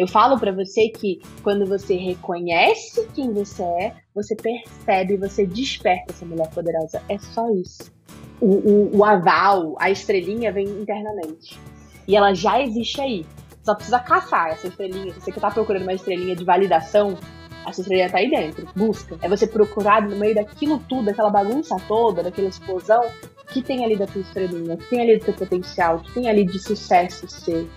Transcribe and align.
Eu 0.00 0.06
falo 0.06 0.40
para 0.40 0.50
você 0.50 0.88
que 0.88 1.20
quando 1.42 1.66
você 1.66 1.94
reconhece 1.94 3.06
quem 3.14 3.34
você 3.34 3.62
é, 3.62 3.94
você 4.14 4.34
percebe, 4.34 5.18
você 5.18 5.44
desperta 5.44 6.10
essa 6.10 6.24
mulher 6.24 6.48
poderosa. 6.48 7.02
É 7.06 7.18
só 7.18 7.50
isso. 7.50 7.92
O, 8.40 8.46
o, 8.46 8.96
o 8.96 9.04
aval, 9.04 9.76
a 9.78 9.90
estrelinha 9.90 10.50
vem 10.50 10.66
internamente. 10.66 11.60
E 12.08 12.16
ela 12.16 12.32
já 12.32 12.62
existe 12.62 12.98
aí. 12.98 13.26
Só 13.62 13.74
precisa 13.74 13.98
caçar 13.98 14.52
essa 14.52 14.68
estrelinha. 14.68 15.12
Você 15.12 15.28
está 15.28 15.50
procurando 15.50 15.82
uma 15.82 15.92
estrelinha 15.92 16.34
de 16.34 16.44
validação, 16.46 17.18
essa 17.66 17.82
estrelinha 17.82 18.08
tá 18.08 18.16
aí 18.16 18.30
dentro. 18.30 18.66
Busca. 18.74 19.18
É 19.20 19.28
você 19.28 19.46
procurar 19.46 20.08
no 20.08 20.16
meio 20.16 20.34
daquilo 20.34 20.78
tudo, 20.88 21.04
daquela 21.04 21.28
bagunça 21.28 21.76
toda, 21.86 22.22
daquela 22.22 22.48
explosão, 22.48 23.04
que 23.48 23.60
tem 23.60 23.84
ali 23.84 23.98
da 23.98 24.06
tua 24.06 24.22
estrelinha, 24.22 24.78
que 24.78 24.88
tem 24.88 25.02
ali 25.02 25.18
do 25.18 25.26
teu 25.26 25.34
potencial, 25.34 25.98
que 25.98 26.14
tem 26.14 26.26
ali 26.26 26.46
de 26.46 26.58
sucesso 26.58 27.28
seu. 27.28 27.68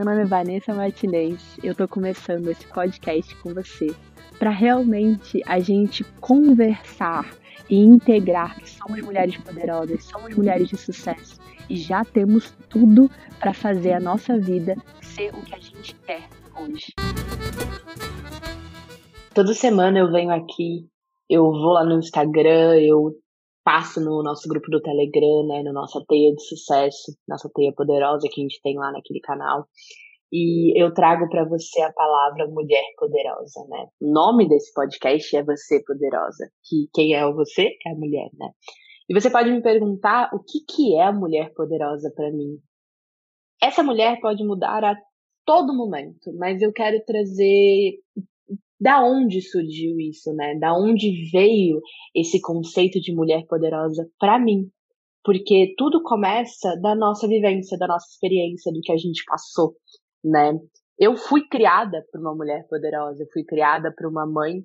Meu 0.00 0.06
nome 0.06 0.22
é 0.22 0.24
Vanessa 0.24 0.72
Martinez. 0.72 1.58
Eu 1.62 1.74
tô 1.74 1.86
começando 1.86 2.48
esse 2.48 2.66
podcast 2.68 3.36
com 3.36 3.52
você 3.52 3.94
para 4.38 4.48
realmente 4.48 5.42
a 5.44 5.60
gente 5.60 6.02
conversar 6.22 7.30
e 7.68 7.76
integrar 7.76 8.58
que 8.58 8.70
somos 8.70 9.02
mulheres 9.02 9.36
poderosas, 9.36 10.04
somos 10.04 10.34
mulheres 10.34 10.70
de 10.70 10.78
sucesso 10.78 11.38
e 11.68 11.76
já 11.76 12.02
temos 12.02 12.50
tudo 12.70 13.10
para 13.38 13.52
fazer 13.52 13.92
a 13.92 14.00
nossa 14.00 14.38
vida 14.38 14.74
ser 15.02 15.34
o 15.34 15.42
que 15.42 15.54
a 15.54 15.58
gente 15.58 15.94
quer 15.96 16.30
hoje. 16.58 16.94
Toda 19.34 19.52
semana 19.52 19.98
eu 19.98 20.10
venho 20.10 20.30
aqui, 20.30 20.88
eu 21.28 21.42
vou 21.42 21.74
lá 21.74 21.84
no 21.84 21.98
Instagram, 21.98 22.74
eu 22.76 23.12
passo 23.70 24.00
no 24.00 24.20
nosso 24.20 24.48
grupo 24.48 24.68
do 24.68 24.82
Telegram, 24.82 25.46
né, 25.46 25.62
no 25.62 25.72
nossa 25.72 26.02
teia 26.08 26.34
de 26.34 26.42
sucesso, 26.42 27.16
nossa 27.28 27.48
teia 27.54 27.72
poderosa 27.72 28.26
que 28.28 28.40
a 28.40 28.42
gente 28.42 28.60
tem 28.62 28.76
lá 28.76 28.90
naquele 28.90 29.20
canal. 29.20 29.64
E 30.32 30.76
eu 30.80 30.92
trago 30.92 31.28
para 31.28 31.44
você 31.44 31.80
a 31.82 31.92
palavra 31.92 32.48
mulher 32.48 32.82
poderosa, 32.96 33.64
né? 33.68 33.86
O 34.00 34.12
nome 34.12 34.48
desse 34.48 34.72
podcast 34.72 35.36
é 35.36 35.44
Você 35.44 35.82
Poderosa, 35.84 36.50
que 36.64 36.88
quem 36.92 37.14
é 37.14 37.32
você 37.32 37.68
é 37.86 37.92
a 37.92 37.94
mulher, 37.94 38.28
né? 38.34 38.48
E 39.08 39.14
você 39.14 39.30
pode 39.30 39.50
me 39.50 39.62
perguntar 39.62 40.30
o 40.32 40.40
que 40.40 40.60
que 40.68 40.96
é 40.96 41.04
a 41.04 41.12
mulher 41.12 41.52
poderosa 41.54 42.12
para 42.14 42.30
mim? 42.32 42.58
Essa 43.62 43.84
mulher 43.84 44.20
pode 44.20 44.44
mudar 44.44 44.84
a 44.84 44.96
todo 45.44 45.76
momento, 45.76 46.32
mas 46.36 46.60
eu 46.60 46.72
quero 46.72 47.04
trazer 47.04 48.00
da 48.80 49.04
onde 49.04 49.42
surgiu 49.42 50.00
isso, 50.00 50.32
né? 50.32 50.58
Da 50.58 50.72
onde 50.74 51.30
veio 51.30 51.80
esse 52.14 52.40
conceito 52.40 53.00
de 53.00 53.14
mulher 53.14 53.44
poderosa 53.46 54.08
para 54.18 54.38
mim? 54.38 54.70
Porque 55.22 55.74
tudo 55.76 56.02
começa 56.02 56.74
da 56.80 56.94
nossa 56.94 57.28
vivência, 57.28 57.76
da 57.76 57.86
nossa 57.86 58.06
experiência, 58.10 58.72
do 58.72 58.80
que 58.80 58.90
a 58.90 58.96
gente 58.96 59.22
passou, 59.26 59.74
né? 60.24 60.58
Eu 60.98 61.16
fui 61.16 61.46
criada 61.46 62.04
por 62.10 62.20
uma 62.20 62.34
mulher 62.34 62.66
poderosa, 62.68 63.22
eu 63.22 63.28
fui 63.32 63.44
criada 63.44 63.92
por 63.94 64.06
uma 64.06 64.26
mãe 64.26 64.62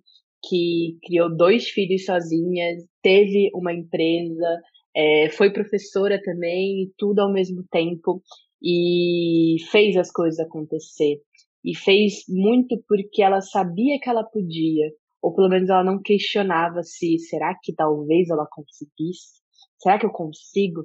que 0.48 0.98
criou 1.04 1.36
dois 1.36 1.70
filhos 1.70 2.06
sozinha, 2.06 2.76
teve 3.02 3.50
uma 3.54 3.74
empresa, 3.74 4.62
é, 4.96 5.30
foi 5.30 5.52
professora 5.52 6.22
também, 6.24 6.92
tudo 6.98 7.20
ao 7.20 7.32
mesmo 7.32 7.64
tempo 7.70 8.22
e 8.62 9.58
fez 9.72 9.98
as 9.98 10.12
coisas 10.12 10.40
acontecer. 10.40 11.20
E 11.66 11.76
fez 11.76 12.24
muito 12.30 12.80
porque 12.88 13.24
ela 13.24 13.42
sabia 13.42 14.00
que 14.00 14.08
ela 14.08 14.24
podia, 14.24 14.92
ou 15.20 15.34
pelo 15.34 15.50
menos 15.50 15.68
ela 15.68 15.84
não 15.84 16.00
questionava 16.00 16.84
se 16.84 17.18
será 17.18 17.58
que 17.60 17.74
talvez 17.74 18.30
ela 18.30 18.48
conseguisse? 18.52 19.42
Será 19.80 19.98
que 19.98 20.06
eu 20.06 20.12
consigo? 20.12 20.84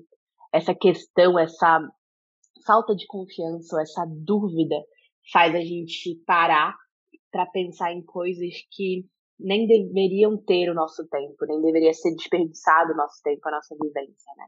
Essa 0.50 0.75
questão, 0.75 1.39
essa 1.39 1.87
falta 2.67 2.95
de 2.97 3.06
confiança, 3.06 3.81
essa 3.83 4.06
dúvida 4.06 4.77
faz 5.31 5.55
a 5.55 5.61
gente 5.61 6.17
parar 6.27 6.75
para 7.31 7.44
pensar 7.44 7.92
em 7.92 8.03
coisas 8.03 8.55
que 8.72 9.05
nem 9.39 9.67
deveriam 9.67 10.37
ter 10.39 10.70
o 10.70 10.75
nosso 10.75 11.06
tempo, 11.09 11.47
nem 11.47 11.60
deveria 11.60 11.93
ser 11.93 12.15
desperdiçado 12.15 12.93
o 12.93 12.97
nosso 12.97 13.22
tempo, 13.22 13.41
a 13.49 13.53
nossa 13.53 13.76
vivência, 13.81 14.32
né? 14.37 14.47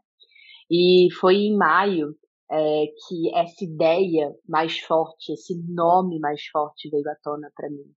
E 0.71 1.09
foi 1.21 1.35
em 1.37 1.57
maio 1.57 2.15
é, 2.53 2.87
que 2.87 3.35
essa 3.35 3.65
ideia 3.65 4.31
mais 4.47 4.79
forte, 4.81 5.33
esse 5.33 5.55
nome 5.73 6.19
mais 6.21 6.45
forte 6.53 6.91
veio 6.91 7.09
à 7.09 7.15
tona 7.23 7.51
para 7.57 7.71
mim. 7.71 7.91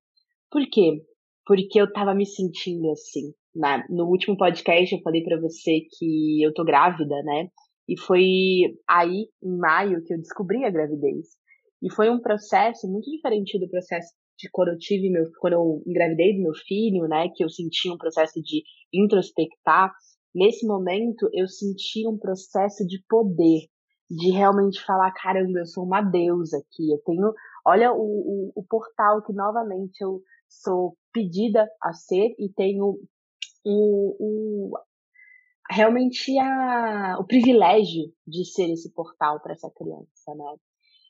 Por 0.49 0.65
quê? 0.69 1.03
Porque 1.45 1.79
eu 1.79 1.91
tava 1.91 2.15
me 2.15 2.25
sentindo 2.25 2.89
assim. 2.91 3.33
Né? 3.53 3.85
No 3.89 4.05
último 4.05 4.37
podcast 4.37 4.95
eu 4.95 5.01
falei 5.01 5.23
para 5.23 5.39
você 5.39 5.81
que 5.97 6.41
eu 6.41 6.53
tô 6.53 6.63
grávida, 6.63 7.21
né? 7.23 7.49
E 7.87 7.99
foi 7.99 8.23
aí, 8.89 9.27
em 9.43 9.57
maio, 9.57 10.03
que 10.03 10.13
eu 10.13 10.17
descobri 10.17 10.63
a 10.63 10.71
gravidez. 10.71 11.27
E 11.83 11.91
foi 11.91 12.09
um 12.09 12.19
processo 12.19 12.87
muito 12.91 13.11
diferente 13.11 13.59
do 13.59 13.69
processo 13.69 14.11
de 14.37 14.49
quando 14.51 14.69
eu 14.69 14.77
tive 14.77 15.09
meu, 15.09 15.23
quando 15.39 15.53
eu 15.53 15.83
engravidei 15.85 16.35
do 16.35 16.41
meu 16.41 16.53
filho, 16.53 17.07
né? 17.07 17.29
Que 17.35 17.43
eu 17.43 17.49
senti 17.49 17.89
um 17.89 17.97
processo 17.97 18.41
de 18.41 18.63
introspectar. 18.93 19.91
Nesse 20.33 20.65
momento, 20.65 21.29
eu 21.31 21.47
senti 21.47 22.07
um 22.07 22.17
processo 22.17 22.85
de 22.85 23.01
poder, 23.07 23.67
de 24.09 24.31
realmente 24.31 24.83
falar, 24.83 25.11
caramba, 25.11 25.59
eu 25.59 25.65
sou 25.65 25.83
uma 25.83 26.01
deusa 26.01 26.57
aqui, 26.57 26.91
eu 26.91 26.99
tenho, 27.05 27.33
olha 27.65 27.91
o, 27.91 27.97
o, 27.97 28.51
o 28.55 28.63
portal 28.63 29.23
que 29.23 29.33
novamente 29.33 30.01
eu 30.01 30.21
sou 30.47 30.95
pedida 31.11 31.67
a 31.81 31.93
ser 31.93 32.35
e 32.37 32.49
tenho 32.55 32.99
o, 33.63 34.15
o 34.19 34.71
realmente 35.69 36.37
a, 36.37 37.17
o 37.19 37.25
privilégio 37.25 38.13
de 38.27 38.45
ser 38.45 38.71
esse 38.71 38.93
portal 38.93 39.41
para 39.41 39.53
essa 39.53 39.69
criança, 39.75 40.35
né? 40.35 40.55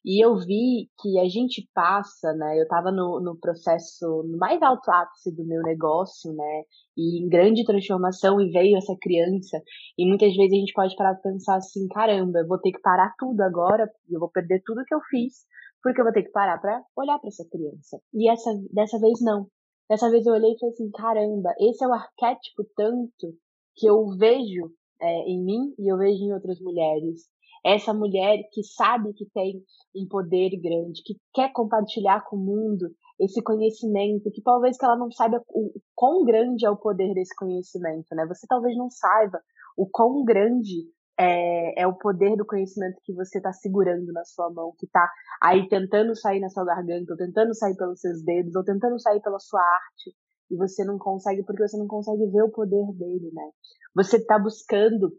E 0.05 0.23
eu 0.23 0.38
vi 0.38 0.88
que 1.01 1.17
a 1.17 1.27
gente 1.27 1.67
passa, 1.73 2.31
né? 2.33 2.59
Eu 2.59 2.63
estava 2.63 2.91
no, 2.91 3.19
no 3.19 3.35
processo 3.39 4.05
no 4.23 4.38
mais 4.38 4.61
alto 4.61 4.91
ápice 4.91 5.35
do 5.35 5.43
meu 5.43 5.63
negócio, 5.63 6.31
né? 6.31 6.63
E 6.95 7.23
em 7.23 7.27
grande 7.27 7.66
transformação, 7.66 8.39
e 8.39 8.51
veio 8.51 8.77
essa 8.77 8.95
criança. 9.01 9.59
E 9.97 10.07
muitas 10.07 10.35
vezes 10.35 10.53
a 10.53 10.59
gente 10.59 10.73
pode 10.73 10.95
parar 10.95 11.15
para 11.15 11.31
pensar 11.31 11.55
assim: 11.55 11.88
caramba, 11.88 12.39
eu 12.39 12.47
vou 12.47 12.59
ter 12.59 12.71
que 12.71 12.81
parar 12.81 13.15
tudo 13.17 13.41
agora, 13.41 13.89
eu 14.07 14.19
vou 14.19 14.29
perder 14.29 14.61
tudo 14.63 14.85
que 14.85 14.94
eu 14.94 15.01
fiz, 15.09 15.44
porque 15.81 15.99
eu 15.99 16.05
vou 16.05 16.13
ter 16.13 16.21
que 16.21 16.31
parar 16.31 16.59
para 16.59 16.83
olhar 16.95 17.17
para 17.17 17.29
essa 17.29 17.47
criança. 17.49 17.99
E 18.13 18.29
essa, 18.29 18.51
dessa 18.71 18.99
vez 18.99 19.19
não. 19.21 19.47
Dessa 19.89 20.09
vez 20.11 20.23
eu 20.27 20.33
olhei 20.33 20.51
e 20.51 20.59
falei 20.59 20.73
assim: 20.73 20.91
caramba, 20.91 21.51
esse 21.59 21.83
é 21.83 21.88
o 21.88 21.94
arquétipo 21.94 22.63
tanto 22.75 23.33
que 23.75 23.88
eu 23.88 24.05
vejo 24.17 24.71
é, 25.01 25.29
em 25.29 25.44
mim 25.44 25.73
e 25.79 25.91
eu 25.91 25.97
vejo 25.97 26.23
em 26.23 26.31
outras 26.31 26.59
mulheres 26.61 27.27
essa 27.65 27.93
mulher 27.93 28.37
que 28.51 28.63
sabe 28.63 29.11
que 29.13 29.25
tem 29.33 29.59
um 29.95 30.07
poder 30.07 30.51
grande, 30.61 31.01
que 31.03 31.15
quer 31.33 31.51
compartilhar 31.51 32.23
com 32.25 32.35
o 32.35 32.39
mundo 32.39 32.91
esse 33.19 33.41
conhecimento, 33.41 34.29
que 34.31 34.41
talvez 34.43 34.77
que 34.77 34.85
ela 34.85 34.97
não 34.97 35.09
saiba 35.09 35.41
o, 35.49 35.71
quão 35.95 36.23
grande 36.23 36.65
é 36.65 36.69
o 36.69 36.77
poder 36.77 37.13
desse 37.13 37.33
conhecimento, 37.35 38.13
né? 38.13 38.25
Você 38.27 38.45
talvez 38.47 38.77
não 38.77 38.89
saiba 38.89 39.39
o 39.75 39.87
quão 39.89 40.23
grande 40.23 40.87
é, 41.17 41.81
é 41.81 41.87
o 41.87 41.97
poder 41.97 42.35
do 42.35 42.45
conhecimento 42.45 42.99
que 43.03 43.13
você 43.13 43.39
está 43.39 43.51
segurando 43.51 44.11
na 44.11 44.23
sua 44.25 44.51
mão, 44.51 44.73
que 44.77 44.85
está 44.85 45.09
aí 45.41 45.67
tentando 45.67 46.15
sair 46.15 46.39
na 46.39 46.49
sua 46.49 46.65
garganta, 46.65 47.13
ou 47.13 47.17
tentando 47.17 47.55
sair 47.55 47.75
pelos 47.75 47.99
seus 47.99 48.21
dedos, 48.21 48.55
ou 48.55 48.63
tentando 48.63 48.99
sair 48.99 49.21
pela 49.21 49.39
sua 49.39 49.61
arte, 49.61 50.13
e 50.51 50.55
você 50.55 50.83
não 50.83 50.99
consegue 50.99 51.43
porque 51.43 51.67
você 51.67 51.77
não 51.77 51.87
consegue 51.87 52.27
ver 52.27 52.43
o 52.43 52.51
poder 52.51 52.85
dele, 52.93 53.31
né? 53.33 53.49
Você 53.95 54.17
está 54.17 54.37
buscando 54.37 55.11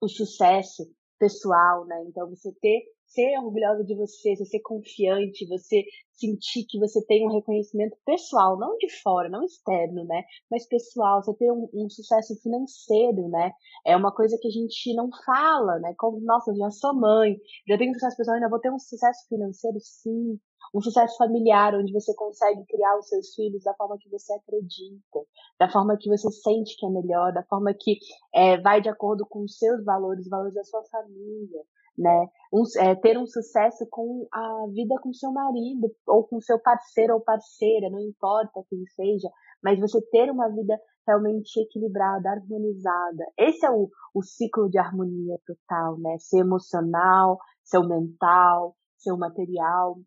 o 0.00 0.08
sucesso, 0.08 0.84
pessoal, 1.18 1.84
né? 1.86 2.04
Então 2.06 2.28
você 2.28 2.52
ter 2.60 2.84
ser 3.08 3.38
orgulhosa 3.38 3.84
de 3.84 3.94
você, 3.94 4.36
você 4.36 4.44
ser 4.44 4.60
confiante, 4.60 5.46
você 5.48 5.84
sentir 6.12 6.64
que 6.68 6.78
você 6.78 7.04
tem 7.06 7.26
um 7.26 7.32
reconhecimento 7.32 7.96
pessoal, 8.04 8.58
não 8.58 8.76
de 8.76 8.88
fora, 9.02 9.28
não 9.28 9.44
externo, 9.44 10.04
né? 10.04 10.24
Mas 10.50 10.66
pessoal, 10.66 11.22
você 11.22 11.34
ter 11.34 11.50
um, 11.50 11.68
um 11.72 11.88
sucesso 11.88 12.34
financeiro, 12.42 13.28
né? 13.28 13.52
É 13.86 13.96
uma 13.96 14.14
coisa 14.14 14.36
que 14.40 14.48
a 14.48 14.50
gente 14.50 14.94
não 14.94 15.08
fala, 15.24 15.78
né? 15.78 15.94
Como, 15.98 16.20
nossa, 16.20 16.54
já 16.54 16.70
sou 16.70 16.94
mãe, 16.94 17.36
já 17.66 17.78
tenho 17.78 17.94
sucesso 17.94 18.16
pessoal, 18.16 18.34
ainda 18.36 18.50
vou 18.50 18.60
ter 18.60 18.70
um 18.70 18.78
sucesso 18.78 19.26
financeiro, 19.28 19.78
sim 19.80 20.38
um 20.74 20.80
sucesso 20.80 21.16
familiar 21.16 21.74
onde 21.74 21.92
você 21.92 22.14
consegue 22.14 22.64
criar 22.66 22.98
os 22.98 23.08
seus 23.08 23.34
filhos 23.34 23.62
da 23.64 23.74
forma 23.74 23.96
que 23.98 24.08
você 24.08 24.32
acredita, 24.34 25.20
da 25.58 25.70
forma 25.70 25.96
que 25.96 26.08
você 26.08 26.30
sente 26.30 26.76
que 26.76 26.86
é 26.86 26.90
melhor, 26.90 27.32
da 27.32 27.42
forma 27.44 27.72
que 27.72 27.98
é, 28.34 28.60
vai 28.60 28.80
de 28.80 28.88
acordo 28.88 29.26
com 29.26 29.42
os 29.44 29.56
seus 29.56 29.84
valores, 29.84 30.24
os 30.24 30.30
valores 30.30 30.54
da 30.54 30.64
sua 30.64 30.82
família, 30.84 31.62
né? 31.96 32.28
Um, 32.52 32.62
é, 32.78 32.94
ter 32.94 33.18
um 33.18 33.26
sucesso 33.26 33.86
com 33.90 34.26
a 34.32 34.66
vida 34.72 34.94
com 35.02 35.12
seu 35.12 35.32
marido, 35.32 35.90
ou 36.06 36.24
com 36.24 36.40
seu 36.40 36.58
parceiro 36.58 37.14
ou 37.14 37.20
parceira, 37.20 37.90
não 37.90 38.00
importa 38.00 38.62
quem 38.70 38.84
seja, 38.86 39.28
mas 39.62 39.80
você 39.80 40.00
ter 40.10 40.30
uma 40.30 40.48
vida 40.48 40.78
realmente 41.06 41.60
equilibrada, 41.60 42.30
harmonizada. 42.30 43.24
Esse 43.36 43.66
é 43.66 43.70
o, 43.70 43.88
o 44.14 44.22
ciclo 44.22 44.68
de 44.68 44.78
harmonia 44.78 45.38
total, 45.46 45.98
né? 45.98 46.16
Ser 46.18 46.40
emocional, 46.40 47.38
seu 47.64 47.86
mental, 47.86 48.76
seu 48.96 49.16
material, 49.16 49.98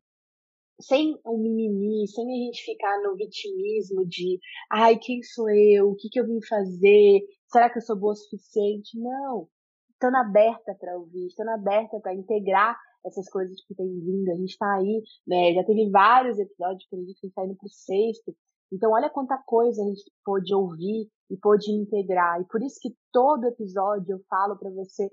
sem 0.82 1.20
o 1.24 1.38
mimimi, 1.38 2.08
sem 2.08 2.26
a 2.26 2.46
gente 2.46 2.64
ficar 2.64 3.02
no 3.02 3.16
vitimismo 3.16 4.06
de 4.06 4.40
ai, 4.72 4.98
quem 4.98 5.22
sou 5.24 5.50
eu? 5.50 5.92
O 5.92 5.96
que, 5.96 6.10
que 6.10 6.20
eu 6.20 6.26
vim 6.26 6.40
fazer? 6.48 7.22
Será 7.48 7.70
que 7.70 7.78
eu 7.78 7.82
sou 7.82 7.96
boa 7.96 8.14
o 8.14 8.16
suficiente? 8.16 9.00
Não. 9.00 9.48
Estando 9.94 10.16
aberta 10.16 10.76
para 10.80 10.98
ouvir, 10.98 11.28
estando 11.28 11.50
aberta 11.50 12.00
para 12.00 12.14
integrar 12.14 12.78
essas 13.06 13.30
coisas 13.30 13.56
que 13.66 13.76
têm 13.76 14.00
vindo. 14.00 14.32
A 14.32 14.36
gente 14.36 14.58
tá 14.58 14.76
aí, 14.76 15.02
né? 15.28 15.54
Já 15.54 15.64
teve 15.64 15.90
vários 15.90 16.40
episódios, 16.40 16.86
que 16.90 17.28
está 17.28 17.46
indo 17.46 17.56
pro 17.56 17.70
sexto. 17.70 18.36
Então, 18.72 18.92
olha 18.92 19.10
quanta 19.10 19.38
coisa 19.46 19.82
a 19.82 19.86
gente 19.86 20.04
pôde 20.24 20.54
ouvir 20.54 21.10
e 21.30 21.38
pôde 21.38 21.72
integrar. 21.72 22.40
E 22.42 22.46
por 22.46 22.62
isso 22.62 22.80
que 22.82 22.96
todo 23.12 23.48
episódio 23.48 24.14
eu 24.14 24.20
falo 24.30 24.58
para 24.58 24.70
você 24.72 25.10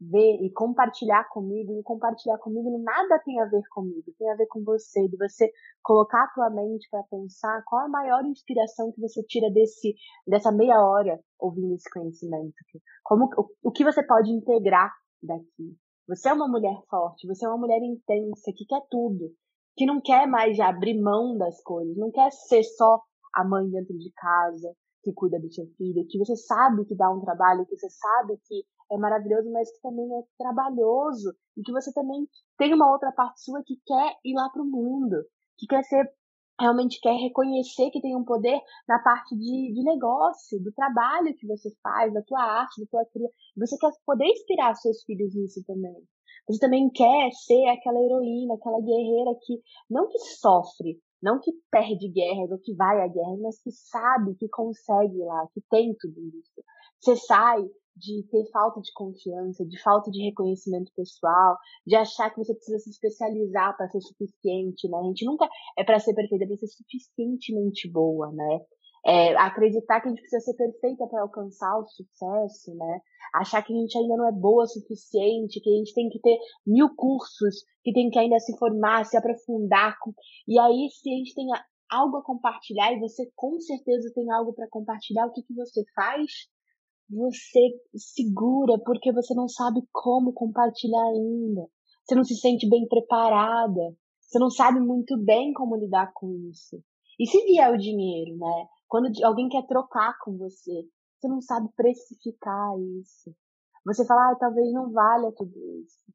ver 0.00 0.42
e 0.42 0.50
compartilhar 0.50 1.28
comigo, 1.28 1.78
e 1.78 1.82
compartilhar 1.82 2.38
comigo 2.38 2.70
nada 2.82 3.18
tem 3.24 3.38
a 3.40 3.44
ver 3.44 3.62
comigo, 3.70 4.12
tem 4.18 4.30
a 4.30 4.36
ver 4.36 4.46
com 4.46 4.64
você, 4.64 5.06
de 5.08 5.16
você 5.16 5.52
colocar 5.82 6.24
a 6.24 6.28
tua 6.28 6.50
mente 6.50 6.88
para 6.90 7.02
pensar 7.04 7.62
qual 7.66 7.84
a 7.84 7.88
maior 7.88 8.24
inspiração 8.24 8.90
que 8.92 9.00
você 9.00 9.22
tira 9.24 9.50
desse 9.50 9.94
dessa 10.26 10.50
meia 10.50 10.80
hora 10.82 11.20
ouvindo 11.38 11.74
esse 11.74 11.90
conhecimento, 11.90 12.54
como 13.04 13.26
o, 13.36 13.68
o 13.68 13.70
que 13.70 13.84
você 13.84 14.02
pode 14.02 14.30
integrar 14.30 14.90
daqui. 15.22 15.76
Você 16.08 16.28
é 16.28 16.32
uma 16.32 16.48
mulher 16.48 16.76
forte, 16.88 17.26
você 17.26 17.44
é 17.44 17.48
uma 17.48 17.58
mulher 17.58 17.80
intensa 17.82 18.50
que 18.56 18.64
quer 18.64 18.82
tudo, 18.90 19.30
que 19.76 19.86
não 19.86 20.00
quer 20.00 20.26
mais 20.26 20.58
abrir 20.58 21.00
mão 21.00 21.36
das 21.36 21.62
coisas, 21.62 21.96
não 21.96 22.10
quer 22.10 22.32
ser 22.32 22.64
só 22.64 23.00
a 23.34 23.44
mãe 23.44 23.68
dentro 23.70 23.96
de 23.96 24.10
casa, 24.12 24.74
que 25.02 25.12
cuida 25.12 25.38
do 25.38 25.52
seu 25.52 25.66
filho, 25.76 26.06
que 26.08 26.18
você 26.18 26.34
sabe 26.36 26.84
que 26.84 26.96
dá 26.96 27.10
um 27.10 27.20
trabalho, 27.20 27.64
que 27.66 27.76
você 27.76 27.88
sabe 27.88 28.38
que 28.44 28.64
é 28.90 28.96
maravilhoso, 28.96 29.50
mas 29.52 29.70
que 29.70 29.80
também 29.80 30.06
é 30.06 30.22
trabalhoso 30.38 31.34
e 31.56 31.62
que 31.62 31.72
você 31.72 31.92
também 31.92 32.26
tem 32.58 32.74
uma 32.74 32.90
outra 32.90 33.12
parte 33.12 33.42
sua 33.42 33.62
que 33.64 33.76
quer 33.86 34.16
ir 34.24 34.34
lá 34.34 34.48
pro 34.50 34.64
mundo, 34.64 35.16
que 35.58 35.66
quer 35.66 35.82
ser 35.84 36.10
realmente 36.60 37.00
quer 37.00 37.14
reconhecer 37.14 37.90
que 37.90 38.02
tem 38.02 38.14
um 38.14 38.24
poder 38.24 38.60
na 38.86 38.98
parte 38.98 39.34
de, 39.34 39.72
de 39.72 39.82
negócio, 39.82 40.62
do 40.62 40.70
trabalho 40.72 41.34
que 41.34 41.46
você 41.46 41.70
faz, 41.82 42.12
da 42.12 42.22
tua 42.22 42.42
arte, 42.42 42.82
da 42.82 42.86
tua 42.90 43.04
criação. 43.06 43.34
Você 43.56 43.78
quer 43.78 43.90
poder 44.04 44.26
inspirar 44.26 44.74
seus 44.74 45.02
filhos 45.04 45.34
nisso 45.34 45.62
também. 45.66 45.96
Você 46.46 46.58
também 46.58 46.90
quer 46.90 47.30
ser 47.32 47.66
aquela 47.68 47.98
heroína, 47.98 48.54
aquela 48.54 48.80
guerreira 48.80 49.30
que 49.42 49.60
não 49.88 50.08
que 50.08 50.18
sofre, 50.18 51.00
não 51.22 51.38
que 51.40 51.52
perde 51.70 52.08
guerras 52.08 52.50
ou 52.50 52.58
que 52.58 52.74
vai 52.74 53.00
à 53.00 53.08
guerra, 53.08 53.36
mas 53.40 53.62
que 53.62 53.70
sabe 53.70 54.34
que 54.34 54.48
consegue 54.48 55.18
lá, 55.18 55.46
que 55.54 55.62
tem 55.70 55.94
tudo 55.98 56.20
isso. 56.28 56.62
Você 57.00 57.16
sai 57.16 57.62
de 57.96 58.26
ter 58.30 58.44
falta 58.50 58.80
de 58.80 58.92
confiança, 58.92 59.64
de 59.64 59.80
falta 59.82 60.10
de 60.10 60.22
reconhecimento 60.24 60.92
pessoal, 60.94 61.56
de 61.86 61.96
achar 61.96 62.30
que 62.30 62.38
você 62.38 62.54
precisa 62.54 62.78
se 62.78 62.90
especializar 62.90 63.76
para 63.76 63.88
ser 63.88 64.00
suficiente, 64.00 64.88
né? 64.88 64.98
A 64.98 65.04
gente 65.04 65.24
nunca 65.24 65.48
é 65.78 65.84
para 65.84 65.98
ser 65.98 66.14
perfeita, 66.14 66.44
é 66.44 66.46
para 66.46 66.56
ser 66.56 66.68
suficientemente 66.68 67.90
boa, 67.90 68.32
né? 68.32 68.60
É, 69.04 69.34
acreditar 69.36 70.00
que 70.00 70.08
a 70.08 70.10
gente 70.10 70.20
precisa 70.20 70.40
ser 70.40 70.54
perfeita 70.54 71.06
para 71.06 71.22
alcançar 71.22 71.78
o 71.78 71.86
sucesso, 71.86 72.74
né? 72.74 73.00
Achar 73.34 73.62
que 73.62 73.72
a 73.72 73.76
gente 73.76 73.96
ainda 73.96 74.16
não 74.16 74.28
é 74.28 74.32
boa 74.32 74.64
o 74.64 74.66
suficiente, 74.66 75.60
que 75.60 75.70
a 75.70 75.76
gente 75.76 75.94
tem 75.94 76.08
que 76.08 76.20
ter 76.20 76.36
mil 76.66 76.94
cursos, 76.96 77.64
que 77.82 77.92
tem 77.92 78.10
que 78.10 78.18
ainda 78.18 78.38
se 78.38 78.56
formar, 78.58 79.04
se 79.04 79.16
aprofundar. 79.16 79.96
E 80.46 80.58
aí, 80.58 80.88
se 80.90 81.10
a 81.10 81.16
gente 81.16 81.34
tem 81.34 81.46
algo 81.90 82.18
a 82.18 82.22
compartilhar 82.22 82.92
e 82.92 83.00
você 83.00 83.30
com 83.34 83.58
certeza 83.60 84.12
tem 84.14 84.30
algo 84.30 84.52
para 84.52 84.68
compartilhar, 84.68 85.26
o 85.26 85.32
que, 85.32 85.42
que 85.42 85.54
você 85.54 85.82
faz? 85.94 86.30
Você 87.10 87.70
segura 87.96 88.78
porque 88.84 89.12
você 89.12 89.34
não 89.34 89.48
sabe 89.48 89.80
como 89.92 90.32
compartilhar 90.32 91.02
ainda. 91.08 91.66
Você 92.04 92.14
não 92.14 92.24
se 92.24 92.36
sente 92.36 92.68
bem 92.68 92.86
preparada. 92.86 93.96
Você 94.20 94.38
não 94.38 94.50
sabe 94.50 94.80
muito 94.80 95.18
bem 95.18 95.52
como 95.52 95.76
lidar 95.76 96.12
com 96.14 96.32
isso. 96.50 96.80
E 97.18 97.26
se 97.26 97.44
vier 97.44 97.72
o 97.72 97.78
dinheiro, 97.78 98.36
né? 98.38 98.66
Quando 98.88 99.10
alguém 99.24 99.48
quer 99.48 99.66
trocar 99.66 100.14
com 100.22 100.36
você, 100.38 100.86
você 101.18 101.28
não 101.28 101.40
sabe 101.40 101.68
precificar 101.76 102.72
isso. 103.00 103.34
Você 103.84 104.06
fala, 104.06 104.32
ah, 104.32 104.36
talvez 104.38 104.72
não 104.72 104.92
valha 104.92 105.32
tudo 105.36 105.52
isso. 105.84 106.12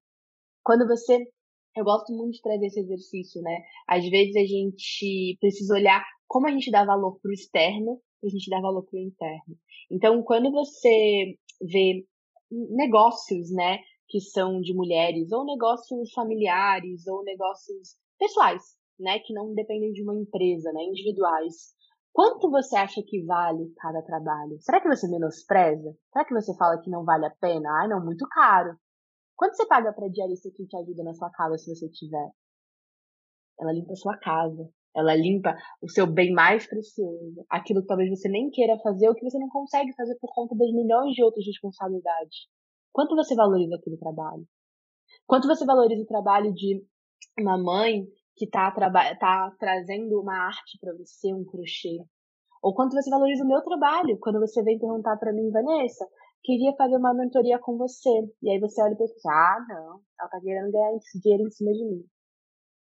Quando 0.63 0.87
você. 0.87 1.27
Eu 1.77 1.83
gosto 1.83 2.13
muito 2.13 2.35
de 2.35 2.41
trazer 2.41 2.67
esse 2.67 2.79
exercício, 2.79 3.41
né? 3.41 3.63
Às 3.87 4.07
vezes 4.09 4.33
a 4.37 4.45
gente 4.45 5.37
precisa 5.41 5.73
olhar 5.73 6.01
como 6.25 6.47
a 6.47 6.51
gente 6.51 6.71
dá 6.71 6.85
valor 6.85 7.19
pro 7.21 7.33
externo 7.33 7.99
a 8.27 8.31
gente 8.31 8.49
dá 8.49 8.59
valor 8.59 8.83
pro 8.83 8.99
interno. 8.99 9.57
Então, 9.91 10.21
quando 10.23 10.51
você 10.51 11.35
vê 11.61 12.05
negócios, 12.51 13.51
né, 13.51 13.79
que 14.07 14.19
são 14.19 14.61
de 14.61 14.73
mulheres, 14.73 15.31
ou 15.31 15.45
negócios 15.45 16.11
familiares, 16.13 17.07
ou 17.07 17.23
negócios 17.23 17.95
pessoais, 18.19 18.61
né, 18.99 19.19
que 19.19 19.33
não 19.33 19.53
dependem 19.53 19.91
de 19.91 20.03
uma 20.03 20.15
empresa, 20.15 20.71
né, 20.71 20.83
individuais. 20.83 21.73
Quanto 22.13 22.49
você 22.49 22.77
acha 22.77 23.01
que 23.05 23.25
vale 23.25 23.73
cada 23.77 24.01
trabalho? 24.01 24.57
Será 24.61 24.79
que 24.79 24.87
você 24.87 25.07
menospreza? 25.09 25.93
Será 26.13 26.23
que 26.23 26.33
você 26.33 26.55
fala 26.55 26.79
que 26.81 26.89
não 26.89 27.03
vale 27.03 27.25
a 27.25 27.35
pena? 27.41 27.69
Ai, 27.81 27.89
não, 27.89 28.03
muito 28.03 28.25
caro. 28.29 28.77
Quanto 29.35 29.57
você 29.57 29.67
paga 29.67 29.91
para 29.91 30.07
diarista 30.07 30.49
que 30.55 30.65
te 30.65 30.77
ajuda 30.77 31.03
na 31.03 31.13
sua 31.13 31.29
casa 31.31 31.57
se 31.57 31.75
você 31.75 31.89
tiver? 31.89 32.31
Ela 33.59 33.73
limpa 33.73 33.91
a 33.91 33.97
sua 33.97 34.17
casa. 34.17 34.69
Ela 34.95 35.13
limpa 35.15 35.57
o 35.81 35.89
seu 35.89 36.07
bem 36.07 36.31
mais 36.31 36.65
precioso, 36.65 37.45
aquilo 37.49 37.81
que 37.81 37.87
talvez 37.87 38.09
você 38.09 38.29
nem 38.29 38.49
queira 38.49 38.77
fazer 38.79 39.09
ou 39.09 39.15
que 39.15 39.23
você 39.23 39.37
não 39.37 39.49
consegue 39.49 39.93
fazer 39.93 40.15
por 40.19 40.33
conta 40.33 40.55
das 40.55 40.71
milhões 40.71 41.13
de 41.13 41.23
outras 41.23 41.45
responsabilidades. 41.45 42.47
Quanto 42.93 43.15
você 43.15 43.35
valoriza 43.35 43.75
aquele 43.75 43.97
trabalho? 43.97 44.47
Quanto 45.27 45.47
você 45.47 45.65
valoriza 45.65 46.01
o 46.01 46.07
trabalho 46.07 46.53
de 46.53 46.81
uma 47.37 47.57
mãe 47.57 48.05
que 48.35 48.45
está 48.45 48.71
tá 48.71 49.55
trazendo 49.59 50.21
uma 50.21 50.47
arte 50.47 50.77
para 50.79 50.93
você, 50.93 51.33
um 51.33 51.43
crochê? 51.43 51.97
Ou 52.61 52.73
quanto 52.73 52.93
você 52.93 53.09
valoriza 53.09 53.43
o 53.43 53.47
meu 53.47 53.61
trabalho? 53.61 54.17
Quando 54.19 54.39
você 54.39 54.63
vem 54.63 54.79
perguntar 54.79 55.17
para 55.17 55.33
mim, 55.33 55.51
Vanessa, 55.51 56.07
queria 56.43 56.73
fazer 56.75 56.95
uma 56.97 57.13
mentoria 57.13 57.59
com 57.59 57.77
você. 57.77 58.09
E 58.41 58.49
aí 58.49 58.59
você 58.59 58.81
olha 58.81 58.93
e 58.93 58.97
pensa, 58.97 59.29
ah, 59.29 59.65
não, 59.67 60.01
ela 60.19 60.29
tá 60.29 60.39
querendo 60.41 60.71
ganhar 60.71 60.91
dinheiro 61.21 61.47
em 61.47 61.51
cima 61.51 61.71
de 61.73 61.85
mim. 61.85 62.05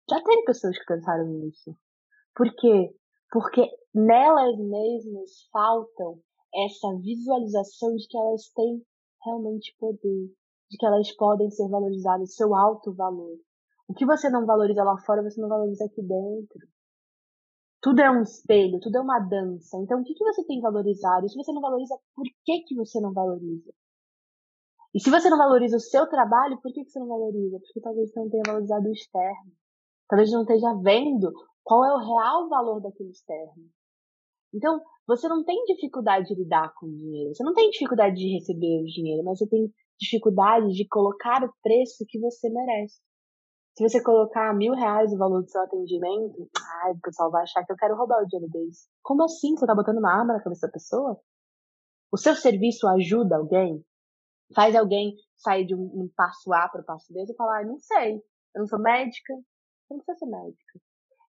Já 0.10 0.22
tem 0.22 0.44
pessoas 0.44 0.78
que 0.78 0.86
pensaram 0.86 1.26
nisso. 1.26 1.76
Por 2.36 2.54
quê? 2.56 2.96
Porque 3.32 3.70
nelas 3.94 4.58
mesmas 4.58 5.48
faltam 5.52 6.20
essa 6.54 6.96
visualização 7.00 7.96
de 7.96 8.08
que 8.08 8.18
elas 8.18 8.50
têm 8.56 8.82
realmente 9.24 9.76
poder, 9.80 10.32
de 10.70 10.78
que 10.78 10.86
elas 10.86 11.12
podem 11.16 11.50
ser 11.50 11.68
valorizadas, 11.70 12.36
seu 12.36 12.56
alto 12.56 12.94
valor. 12.94 13.38
O 13.88 13.94
que 13.94 14.06
você 14.06 14.30
não 14.30 14.46
valoriza 14.46 14.84
lá 14.84 14.98
fora, 15.00 15.24
você 15.24 15.40
não 15.42 15.50
valoriza 15.50 15.86
aqui 15.86 16.02
dentro. 16.02 16.68
Tudo 17.82 18.00
é 18.00 18.10
um 18.10 18.22
espelho, 18.22 18.80
tudo 18.80 18.98
é 18.98 19.02
uma 19.02 19.20
dança. 19.20 19.78
Então, 19.78 20.00
o 20.00 20.04
que, 20.04 20.14
que 20.14 20.24
você 20.24 20.46
tem 20.46 20.62
valorizado? 20.62 21.26
E 21.26 21.30
se 21.30 21.36
você 21.36 21.52
não 21.52 21.62
valoriza, 21.62 21.98
por 22.16 22.26
que, 22.46 22.62
que 22.62 22.76
você 22.76 23.00
não 23.02 23.14
valoriza? 23.14 23.74
E 24.96 25.00
se 25.02 25.10
você 25.10 25.30
não 25.30 25.38
valoriza 25.38 25.76
o 25.76 25.82
seu 25.82 26.08
trabalho, 26.08 26.62
por 26.62 26.72
que, 26.72 26.86
que 26.86 26.92
você 26.92 27.00
não 27.00 27.08
valoriza? 27.08 27.60
Porque 27.60 27.82
talvez 27.82 28.10
você 28.10 28.20
não 28.20 28.30
tenha 28.30 28.44
valorizado 28.46 28.88
o 28.88 28.94
externo. 28.94 29.52
Talvez 30.08 30.32
não 30.32 30.42
esteja 30.42 30.74
vendo 30.82 31.34
qual 31.64 31.84
é 31.86 31.94
o 31.94 32.00
real 32.00 32.50
valor 32.50 32.82
daquele 32.82 33.10
externo. 33.10 33.70
Então, 34.54 34.80
você 35.08 35.28
não 35.28 35.44
tem 35.44 35.64
dificuldade 35.66 36.28
de 36.28 36.36
lidar 36.36 36.74
com 36.76 36.86
o 36.86 36.96
dinheiro, 36.96 37.34
você 37.34 37.44
não 37.44 37.54
tem 37.54 37.70
dificuldade 37.70 38.16
de 38.16 38.34
receber 38.36 38.82
o 38.82 38.86
dinheiro, 38.86 39.24
mas 39.24 39.40
você 39.40 39.48
tem 39.48 39.74
dificuldade 40.00 40.68
de 40.74 40.88
colocar 40.88 41.44
o 41.44 41.54
preço 41.62 42.06
que 42.08 42.20
você 42.20 42.50
merece. 42.50 43.02
Se 43.76 43.84
você 43.84 44.04
colocar 44.04 44.56
mil 44.56 44.74
reais 44.74 45.12
o 45.12 45.18
valor 45.18 45.42
do 45.42 45.50
seu 45.50 45.62
atendimento, 45.62 46.48
ai, 46.84 46.92
o 46.92 47.00
pessoal 47.02 47.32
vai 47.32 47.42
achar 47.42 47.66
que 47.66 47.72
eu 47.72 47.76
quero 47.76 47.96
roubar 47.96 48.22
o 48.22 48.28
dinheiro 48.28 48.52
deles. 48.52 48.88
Como 49.02 49.24
assim? 49.24 49.56
Você 49.56 49.66
tá 49.66 49.74
botando 49.74 49.98
uma 49.98 50.14
arma 50.14 50.34
na 50.34 50.44
cabeça 50.44 50.68
da 50.68 50.74
pessoa? 50.74 51.20
O 52.12 52.18
seu 52.18 52.36
serviço 52.36 52.88
ajuda 52.88 53.38
alguém? 53.38 53.84
Faz 54.54 54.76
alguém 54.76 55.16
sair 55.38 55.66
de 55.66 55.74
um, 55.74 55.82
um 55.82 56.10
passo 56.16 56.54
A 56.54 56.70
para 56.70 56.82
o 56.82 56.86
passo 56.86 57.12
B 57.12 57.24
e 57.28 57.36
falar, 57.36 57.62
ah, 57.62 57.66
não 57.66 57.80
sei, 57.80 58.18
eu 58.54 58.60
não 58.60 58.68
sou 58.68 58.80
médica, 58.80 59.34
você 59.88 59.96
não 59.96 60.16
ser 60.16 60.26
médica. 60.28 60.80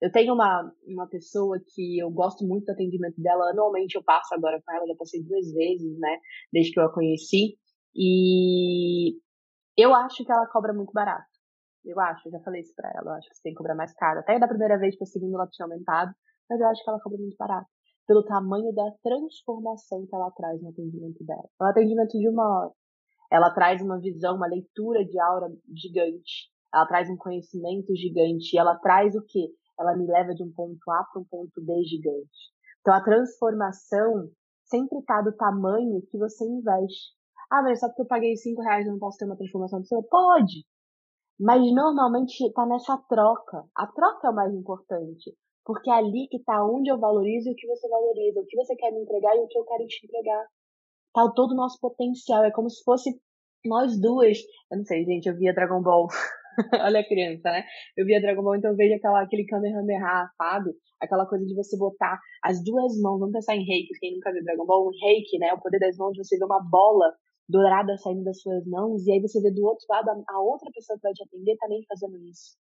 Eu 0.02 0.10
tenho 0.10 0.34
uma, 0.34 0.68
uma 0.84 1.06
pessoa 1.06 1.60
que 1.64 2.00
eu 2.00 2.10
gosto 2.10 2.44
muito 2.44 2.64
do 2.64 2.72
atendimento 2.72 3.22
dela. 3.22 3.50
Anualmente 3.50 3.94
eu 3.94 4.02
passo 4.02 4.34
agora 4.34 4.60
com 4.66 4.72
ela, 4.72 4.84
já 4.84 4.96
passei 4.96 5.22
duas 5.22 5.52
vezes, 5.52 5.96
né? 5.96 6.18
Desde 6.52 6.72
que 6.72 6.80
eu 6.80 6.86
a 6.86 6.92
conheci. 6.92 7.56
E 7.94 9.16
eu 9.78 9.94
acho 9.94 10.24
que 10.24 10.32
ela 10.32 10.48
cobra 10.48 10.72
muito 10.72 10.92
barato. 10.92 11.30
Eu 11.84 12.00
acho, 12.00 12.26
eu 12.26 12.32
já 12.32 12.40
falei 12.40 12.62
isso 12.62 12.74
pra 12.74 12.90
ela. 12.96 13.12
Eu 13.12 13.14
acho 13.14 13.28
que 13.28 13.36
você 13.36 13.42
tem 13.44 13.52
que 13.52 13.58
cobrar 13.58 13.76
mais 13.76 13.94
caro. 13.94 14.18
Até 14.18 14.40
da 14.40 14.48
primeira 14.48 14.76
vez 14.76 14.96
pra 14.98 15.06
segunda 15.06 15.36
ela 15.36 15.46
tinha 15.46 15.66
aumentado. 15.66 16.12
Mas 16.50 16.60
eu 16.60 16.66
acho 16.66 16.82
que 16.82 16.90
ela 16.90 17.00
cobra 17.00 17.18
muito 17.18 17.36
barato. 17.36 17.68
Pelo 18.04 18.24
tamanho 18.24 18.74
da 18.74 18.90
transformação 19.04 20.04
que 20.04 20.16
ela 20.16 20.32
traz 20.32 20.60
no 20.60 20.70
atendimento 20.70 21.24
dela. 21.24 21.48
É 21.60 21.64
um 21.64 21.68
atendimento 21.68 22.18
de 22.18 22.28
uma 22.28 22.42
hora. 22.42 22.72
Ela 23.30 23.54
traz 23.54 23.80
uma 23.80 24.00
visão, 24.00 24.34
uma 24.34 24.48
leitura 24.48 25.04
de 25.04 25.16
aura 25.20 25.46
gigante. 25.76 26.50
Ela 26.74 26.86
traz 26.86 27.08
um 27.08 27.16
conhecimento 27.16 27.94
gigante. 27.94 28.56
E 28.56 28.58
ela 28.58 28.76
traz 28.78 29.14
o 29.14 29.22
quê? 29.24 29.48
Ela 29.78 29.96
me 29.96 30.06
leva 30.06 30.34
de 30.34 30.42
um 30.42 30.52
ponto 30.52 30.90
A 30.90 31.04
para 31.04 31.20
um 31.20 31.24
ponto 31.24 31.60
B 31.60 31.82
gigante. 31.84 32.52
Então 32.80 32.94
a 32.94 33.02
transformação 33.02 34.30
sempre 34.64 34.98
está 34.98 35.20
do 35.22 35.32
tamanho 35.32 36.02
que 36.10 36.18
você 36.18 36.44
investe. 36.44 37.12
Ah, 37.50 37.62
mas 37.62 37.80
só 37.80 37.88
porque 37.88 38.02
eu 38.02 38.06
paguei 38.06 38.36
5 38.36 38.62
reais 38.62 38.86
eu 38.86 38.92
não 38.92 38.98
posso 38.98 39.18
ter 39.18 39.26
uma 39.26 39.36
transformação 39.36 39.80
pessoa? 39.80 40.02
Pode! 40.10 40.64
Mas 41.38 41.60
normalmente 41.74 42.46
está 42.46 42.64
nessa 42.66 42.96
troca. 43.08 43.64
A 43.76 43.86
troca 43.86 44.28
é 44.28 44.30
o 44.30 44.34
mais 44.34 44.54
importante. 44.54 45.34
Porque 45.64 45.90
é 45.90 45.94
ali 45.94 46.26
que 46.28 46.38
está 46.38 46.64
onde 46.64 46.90
eu 46.90 46.98
valorizo 46.98 47.48
e 47.48 47.52
o 47.52 47.56
que 47.56 47.66
você 47.66 47.88
valoriza, 47.88 48.40
o 48.40 48.46
que 48.46 48.56
você 48.56 48.74
quer 48.74 48.90
me 48.90 49.02
entregar 49.02 49.36
e 49.36 49.40
o 49.40 49.46
que 49.46 49.58
eu 49.58 49.64
quero 49.64 49.86
te 49.86 50.06
entregar. 50.06 50.46
Tá 51.14 51.30
todo 51.34 51.52
o 51.52 51.56
nosso 51.56 51.78
potencial. 51.80 52.44
É 52.44 52.50
como 52.50 52.68
se 52.70 52.82
fosse 52.82 53.10
nós 53.64 54.00
duas. 54.00 54.38
Eu 54.70 54.78
não 54.78 54.84
sei, 54.84 55.04
gente, 55.04 55.28
eu 55.28 55.36
via 55.36 55.54
Dragon 55.54 55.82
Ball 55.82 56.08
Olha 56.84 57.00
a 57.00 57.06
criança, 57.06 57.50
né? 57.50 57.64
Eu 57.96 58.04
via 58.04 58.20
Dragon 58.20 58.42
Ball, 58.42 58.56
então 58.56 58.70
eu 58.70 58.76
vejo 58.76 58.94
aquela, 58.94 59.22
aquele 59.22 59.46
Kamehameha 59.46 60.00
rafado, 60.00 60.74
aquela 61.00 61.26
coisa 61.26 61.44
de 61.44 61.54
você 61.54 61.76
botar 61.76 62.18
as 62.42 62.62
duas 62.62 63.00
mãos, 63.00 63.18
vamos 63.20 63.32
pensar 63.32 63.56
em 63.56 63.64
reiki, 63.64 63.98
quem 63.98 64.14
nunca 64.14 64.32
viu 64.32 64.44
Dragon 64.44 64.66
Ball, 64.66 64.86
o 64.86 64.90
reiki, 64.90 65.38
né? 65.38 65.52
O 65.52 65.60
poder 65.60 65.78
das 65.78 65.96
mãos, 65.96 66.16
você 66.16 66.38
vê 66.38 66.44
uma 66.44 66.60
bola 66.60 67.12
dourada 67.48 67.96
saindo 67.98 68.24
das 68.24 68.40
suas 68.40 68.66
mãos, 68.66 69.06
e 69.06 69.12
aí 69.12 69.20
você 69.20 69.40
vê 69.40 69.50
do 69.50 69.64
outro 69.64 69.84
lado 69.88 70.08
a, 70.10 70.34
a 70.34 70.40
outra 70.40 70.70
pessoa 70.72 70.96
que 70.96 71.02
vai 71.02 71.12
te 71.12 71.22
atender 71.22 71.56
também 71.58 71.84
fazendo 71.88 72.16
isso. 72.28 72.56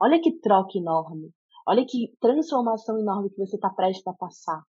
Olha 0.00 0.20
que 0.20 0.38
troca 0.40 0.76
enorme. 0.76 1.30
Olha 1.66 1.84
que 1.86 2.12
transformação 2.20 2.98
enorme 2.98 3.30
que 3.30 3.38
você 3.38 3.56
está 3.56 3.70
prestes 3.70 4.06
a 4.06 4.12
passar. 4.12 4.62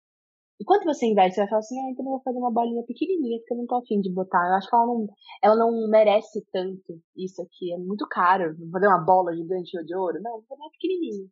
E 0.63 0.65
quando 0.65 0.85
você 0.85 1.07
investe, 1.07 1.35
você 1.35 1.41
vai 1.41 1.49
falar 1.49 1.59
assim, 1.59 1.75
ah, 1.77 1.91
então 1.91 2.05
eu 2.05 2.11
vou 2.11 2.21
fazer 2.21 2.39
uma 2.39 2.49
bolinha 2.49 2.85
pequenininha, 2.87 3.37
porque 3.39 3.53
eu 3.53 3.57
não 3.57 3.65
tô 3.67 3.75
afim 3.75 3.99
de 3.99 4.09
botar. 4.09 4.47
Eu 4.47 4.55
acho 4.55 4.69
que 4.69 4.73
ela 4.73 4.85
não, 4.85 5.07
ela 5.43 5.55
não 5.57 5.89
merece 5.89 6.41
tanto 6.53 7.01
isso 7.17 7.41
aqui. 7.41 7.73
É 7.73 7.77
muito 7.77 8.07
caro. 8.07 8.55
Vou 8.57 8.69
fazer 8.71 8.87
uma 8.87 9.03
bola 9.03 9.35
gigante 9.35 9.71
de 9.83 9.93
ouro. 9.93 10.21
Não, 10.21 10.39
vou 10.39 10.45
fazer 10.47 10.61
uma 10.61 10.71
pequenininha. 10.71 11.27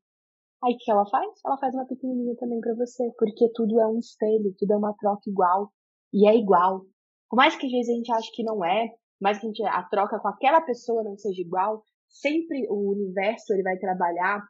Aí 0.62 0.74
o 0.74 0.78
que 0.78 0.92
ela 0.92 1.06
faz? 1.06 1.32
Ela 1.46 1.58
faz 1.60 1.74
uma 1.74 1.88
pequenininha 1.88 2.36
também 2.36 2.60
para 2.60 2.76
você, 2.76 3.10
porque 3.18 3.50
tudo 3.54 3.80
é 3.80 3.88
um 3.88 4.00
espelho, 4.00 4.54
tudo 4.60 4.74
é 4.74 4.76
uma 4.78 4.94
troca 5.00 5.22
igual. 5.26 5.72
E 6.12 6.28
é 6.28 6.36
igual. 6.36 6.82
Por 7.30 7.38
mais 7.38 7.56
que 7.56 7.68
às 7.68 7.72
vezes 7.72 7.88
a 7.88 7.94
gente 7.96 8.12
ache 8.12 8.32
que 8.34 8.44
não 8.44 8.66
é, 8.66 8.90
mais 9.22 9.40
que 9.40 9.46
a, 9.46 9.48
gente, 9.48 9.64
a 9.64 9.84
troca 9.84 10.20
com 10.20 10.28
aquela 10.28 10.60
pessoa 10.60 11.06
não 11.06 11.16
seja 11.16 11.42
igual, 11.42 11.86
sempre 12.10 12.68
o 12.70 12.92
universo 12.92 13.54
ele 13.54 13.64
vai 13.64 13.78
trabalhar 13.78 14.44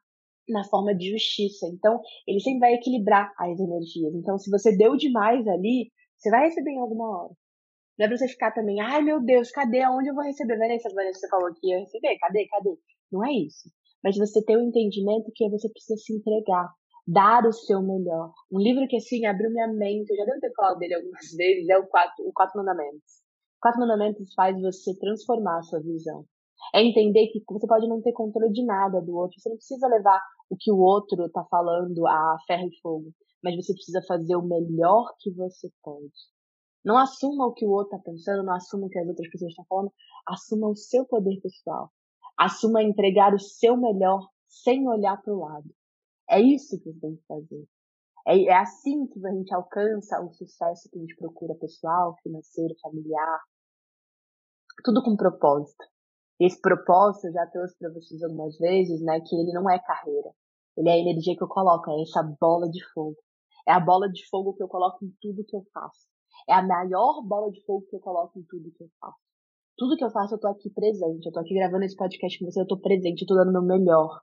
na 0.52 0.64
forma 0.66 0.94
de 0.96 1.12
justiça. 1.12 1.68
Então, 1.68 2.00
ele 2.28 2.40
sempre 2.40 2.60
vai 2.60 2.74
equilibrar 2.74 3.32
as 3.38 3.60
energias. 3.60 4.14
Então, 4.14 4.38
se 4.38 4.50
você 4.50 4.76
deu 4.76 4.96
demais 4.96 5.48
ali, 5.48 5.92
você 6.18 6.30
vai 6.30 6.46
receber 6.46 6.72
em 6.72 6.80
alguma 6.80 7.10
hora. 7.10 7.34
Não 7.98 8.06
é 8.06 8.08
pra 8.08 8.18
você 8.18 8.28
ficar 8.28 8.52
também, 8.52 8.80
ai 8.80 9.02
meu 9.02 9.24
Deus, 9.24 9.52
cadê? 9.52 9.82
Aonde 9.82 10.10
eu 10.10 10.16
vou 10.16 10.24
receber? 10.24 10.58
Vanessa, 10.58 10.90
Vanessa, 10.94 11.20
você 11.20 11.28
falou 11.30 11.54
que 11.54 11.68
ia 11.68 11.80
receber, 11.80 12.18
cadê? 12.18 12.48
Cadê? 12.48 12.76
Não 13.12 13.26
é 13.26 13.32
isso. 13.32 13.70
Mas 14.04 14.18
você 14.18 14.44
ter 14.44 14.58
o 14.58 14.60
um 14.60 14.70
entendimento 14.70 15.32
que 15.36 15.50
você 15.50 15.70
precisa 15.70 15.98
se 15.98 16.16
entregar, 16.16 16.68
dar 17.08 17.46
o 17.46 17.52
seu 17.52 17.82
melhor. 17.82 18.32
Um 18.52 18.60
livro 18.60 18.88
que, 18.88 18.98
assim, 18.98 19.26
abriu 19.26 19.52
minha 19.52 19.68
mente, 19.68 20.10
eu 20.10 20.18
já 20.18 20.26
devo 20.26 20.40
ter 20.40 20.52
falado 20.56 20.80
dele 20.80 20.96
algumas 20.96 21.32
vezes, 21.36 21.70
é 21.70 21.78
o 21.78 21.88
Quatro, 21.88 22.26
o 22.28 22.34
Quatro 22.34 22.58
Mandamentos. 22.58 23.22
Quatro 23.62 23.80
Mandamentos 23.80 24.34
faz 24.34 24.60
você 24.60 24.98
transformar 24.98 25.60
a 25.60 25.64
sua 25.64 25.80
visão. 25.82 26.26
É 26.74 26.82
entender 26.82 27.28
que 27.28 27.44
você 27.48 27.68
pode 27.68 27.88
não 27.88 28.02
ter 28.02 28.14
controle 28.14 28.52
de 28.52 28.66
nada 28.66 29.02
do 29.02 29.16
outro. 29.16 29.40
Você 29.40 29.50
não 29.50 29.58
precisa 29.58 29.88
levar 29.88 30.22
o 30.52 30.58
que 30.60 30.70
o 30.70 30.78
outro 30.78 31.26
está 31.26 31.46
falando 31.46 32.06
a 32.06 32.38
ferro 32.46 32.68
e 32.68 32.82
fogo. 32.82 33.14
Mas 33.42 33.56
você 33.56 33.74
precisa 33.74 34.02
fazer 34.06 34.36
o 34.36 34.44
melhor 34.44 35.16
que 35.18 35.32
você 35.32 35.72
pode. 35.82 36.12
Não 36.84 36.98
assuma 36.98 37.48
o 37.48 37.54
que 37.54 37.66
o 37.66 37.70
outro 37.70 37.96
está 37.96 38.12
pensando, 38.12 38.44
não 38.44 38.54
assuma 38.54 38.88
o 38.88 38.90
que 38.90 39.00
as 39.00 39.08
outras 39.08 39.30
pessoas 39.32 39.52
estão 39.52 39.66
falando. 39.70 39.94
Assuma 40.28 40.68
o 40.68 40.76
seu 40.76 41.06
poder 41.06 41.40
pessoal. 41.40 41.90
Assuma 42.38 42.84
entregar 42.84 43.34
o 43.34 43.40
seu 43.40 43.78
melhor 43.78 44.28
sem 44.48 44.86
olhar 44.88 45.22
para 45.22 45.34
o 45.34 45.40
lado. 45.40 45.74
É 46.30 46.40
isso 46.42 46.78
que 46.80 46.92
você 46.92 47.00
tem 47.00 47.16
que 47.16 47.24
fazer. 47.26 47.66
É, 48.28 48.44
é 48.44 48.54
assim 48.54 49.08
que 49.08 49.26
a 49.26 49.32
gente 49.32 49.54
alcança 49.54 50.22
o 50.22 50.34
sucesso 50.34 50.90
que 50.92 50.98
a 50.98 51.02
gente 51.02 51.16
procura 51.16 51.56
pessoal, 51.56 52.16
financeiro, 52.22 52.76
familiar. 52.82 53.40
Tudo 54.84 55.02
com 55.02 55.16
propósito 55.16 55.91
esse 56.46 56.60
propósito 56.60 57.28
eu 57.28 57.34
já 57.34 57.46
trouxe 57.48 57.78
para 57.78 57.92
vocês 57.92 58.22
algumas 58.24 58.58
vezes, 58.58 59.02
né, 59.02 59.20
que 59.22 59.36
ele 59.36 59.52
não 59.54 59.70
é 59.70 59.80
carreira. 59.80 60.32
Ele 60.78 60.90
é 60.90 60.94
a 60.94 60.98
energia 60.98 61.36
que 61.36 61.44
eu 61.44 61.48
coloco, 61.48 61.92
é 61.92 62.02
essa 62.02 62.24
bola 62.40 62.70
de 62.70 62.84
fogo. 62.94 63.18
É 63.68 63.72
a 63.72 63.80
bola 63.80 64.10
de 64.10 64.28
fogo 64.28 64.54
que 64.54 64.64
eu 64.64 64.68
coloco 64.68 65.06
em 65.06 65.14
tudo 65.22 65.46
que 65.46 65.56
eu 65.56 65.64
faço. 65.74 66.08
É 66.50 66.54
a 66.54 66.66
maior 66.66 67.22
bola 67.24 67.52
de 67.52 67.64
fogo 67.64 67.86
que 67.88 67.96
eu 67.96 68.00
coloco 68.00 68.40
em 68.40 68.44
tudo 68.44 68.72
que 68.72 68.84
eu 68.84 68.90
faço. 69.00 69.18
Tudo 69.78 69.96
que 69.96 70.04
eu 70.04 70.10
faço, 70.10 70.36
eu 70.36 70.40
tô 70.40 70.48
aqui 70.48 70.70
presente. 70.70 71.26
Eu 71.26 71.32
tô 71.32 71.40
aqui 71.40 71.54
gravando 71.54 71.86
esse 71.86 71.96
podcast 71.96 72.40
com 72.40 72.46
você, 72.46 72.62
eu 72.62 72.68
tô 72.68 72.80
presente, 72.80 73.22
eu 73.22 73.28
tô 73.28 73.36
dando 73.36 73.50
o 73.50 73.62
meu 73.62 73.78
melhor. 73.78 74.22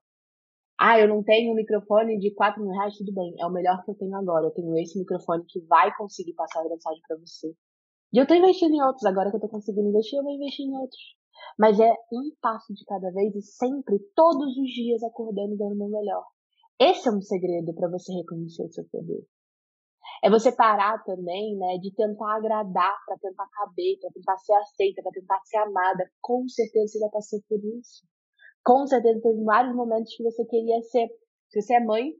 Ah, 0.80 0.98
eu 0.98 1.08
não 1.08 1.22
tenho 1.22 1.52
um 1.52 1.56
microfone 1.56 2.18
de 2.18 2.32
4 2.34 2.62
mil 2.62 2.72
reais, 2.72 2.96
tudo 2.96 3.12
bem. 3.12 3.34
É 3.38 3.46
o 3.46 3.50
melhor 3.50 3.84
que 3.84 3.90
eu 3.90 3.94
tenho 3.94 4.14
agora. 4.16 4.46
Eu 4.46 4.50
tenho 4.52 4.76
esse 4.78 4.98
microfone 4.98 5.44
que 5.46 5.60
vai 5.66 5.94
conseguir 5.96 6.34
passar 6.34 6.60
a 6.60 6.68
mensagem 6.68 7.00
para 7.06 7.16
você. 7.16 7.52
E 8.12 8.18
eu 8.18 8.26
tô 8.26 8.34
investindo 8.34 8.74
em 8.74 8.82
outros. 8.82 9.04
Agora 9.04 9.30
que 9.30 9.36
eu 9.36 9.40
tô 9.40 9.48
conseguindo 9.48 9.88
investir, 9.88 10.18
eu 10.18 10.24
vou 10.24 10.32
investir 10.32 10.66
em 10.66 10.74
outros. 10.76 11.17
Mas 11.58 11.80
é 11.80 11.92
um 12.12 12.30
passo 12.40 12.72
de 12.72 12.84
cada 12.84 13.10
vez 13.10 13.34
e 13.34 13.42
sempre, 13.42 13.98
todos 14.14 14.56
os 14.56 14.70
dias, 14.70 15.02
acordando 15.02 15.54
e 15.54 15.58
dando 15.58 15.72
o 15.72 15.76
meu 15.76 15.88
melhor. 15.88 16.24
Esse 16.78 17.08
é 17.08 17.12
um 17.12 17.20
segredo 17.20 17.74
para 17.74 17.88
você 17.88 18.12
reconhecer 18.12 18.62
o 18.62 18.72
seu 18.72 18.84
poder. 18.88 19.26
É 20.22 20.30
você 20.30 20.52
parar 20.52 21.02
também, 21.04 21.56
né, 21.56 21.78
de 21.78 21.92
tentar 21.94 22.36
agradar, 22.36 22.96
para 23.06 23.18
tentar 23.18 23.48
caber, 23.48 23.98
para 24.00 24.10
tentar 24.10 24.38
ser 24.38 24.54
aceita, 24.54 25.02
para 25.02 25.12
tentar 25.12 25.40
ser 25.44 25.58
amada. 25.58 26.08
Com 26.20 26.48
certeza 26.48 26.92
você 26.92 26.98
já 27.00 27.08
passou 27.08 27.40
por 27.48 27.58
isso. 27.58 28.06
Com 28.64 28.86
certeza 28.86 29.20
teve 29.20 29.42
vários 29.44 29.74
momentos 29.74 30.14
que 30.14 30.22
você 30.22 30.44
queria 30.44 30.80
ser. 30.82 31.08
Se 31.48 31.60
você 31.60 31.74
é 31.74 31.84
mãe, 31.84 32.12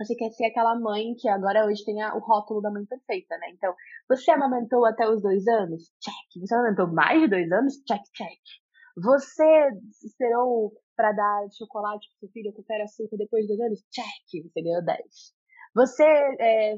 você 0.00 0.16
quer 0.16 0.30
ser 0.30 0.46
aquela 0.46 0.78
mãe 0.78 1.14
que 1.14 1.28
agora 1.28 1.66
hoje 1.66 1.84
tem 1.84 2.02
a, 2.02 2.16
o 2.16 2.18
rótulo 2.18 2.60
da 2.60 2.70
mãe 2.70 2.84
perfeita, 2.86 3.36
né? 3.38 3.50
Então, 3.50 3.74
você 4.08 4.30
amamentou 4.30 4.84
até 4.84 5.08
os 5.08 5.22
dois 5.22 5.46
anos? 5.46 5.92
Check. 6.00 6.40
Você 6.40 6.54
amamentou 6.54 6.92
mais 6.92 7.20
de 7.20 7.28
dois 7.28 7.50
anos? 7.52 7.74
Check, 7.86 8.02
check. 8.14 8.61
Você 8.96 9.44
esperou 10.04 10.72
para 10.96 11.12
dar 11.12 11.48
chocolate 11.56 12.08
pro 12.10 12.20
seu 12.20 12.28
filho, 12.28 12.52
qualquer 12.52 12.82
açúcar 12.82 13.16
depois 13.16 13.46
de 13.46 13.56
dois 13.56 13.60
anos? 13.60 13.84
Check. 13.90 14.42
Você 14.44 14.62
ganhou 14.62 14.84
10. 14.84 14.98
Você 15.74 16.04
é, 16.04 16.76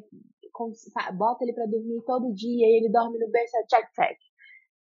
bota 1.14 1.44
ele 1.44 1.52
para 1.52 1.66
dormir 1.66 2.02
todo 2.06 2.32
dia 2.32 2.66
e 2.66 2.78
ele 2.78 2.92
dorme 2.92 3.18
no 3.18 3.30
berço? 3.30 3.56
Check, 3.68 3.90
check. 3.94 4.18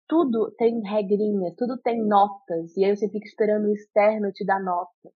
Tudo 0.06 0.52
tem 0.56 0.80
regrinhas, 0.80 1.54
tudo 1.56 1.76
tem 1.78 2.00
notas. 2.06 2.76
E 2.76 2.84
aí 2.84 2.96
você 2.96 3.08
fica 3.08 3.26
esperando 3.26 3.66
o 3.66 3.72
externo 3.72 4.32
te 4.32 4.44
dar 4.44 4.62
nota. 4.62 5.10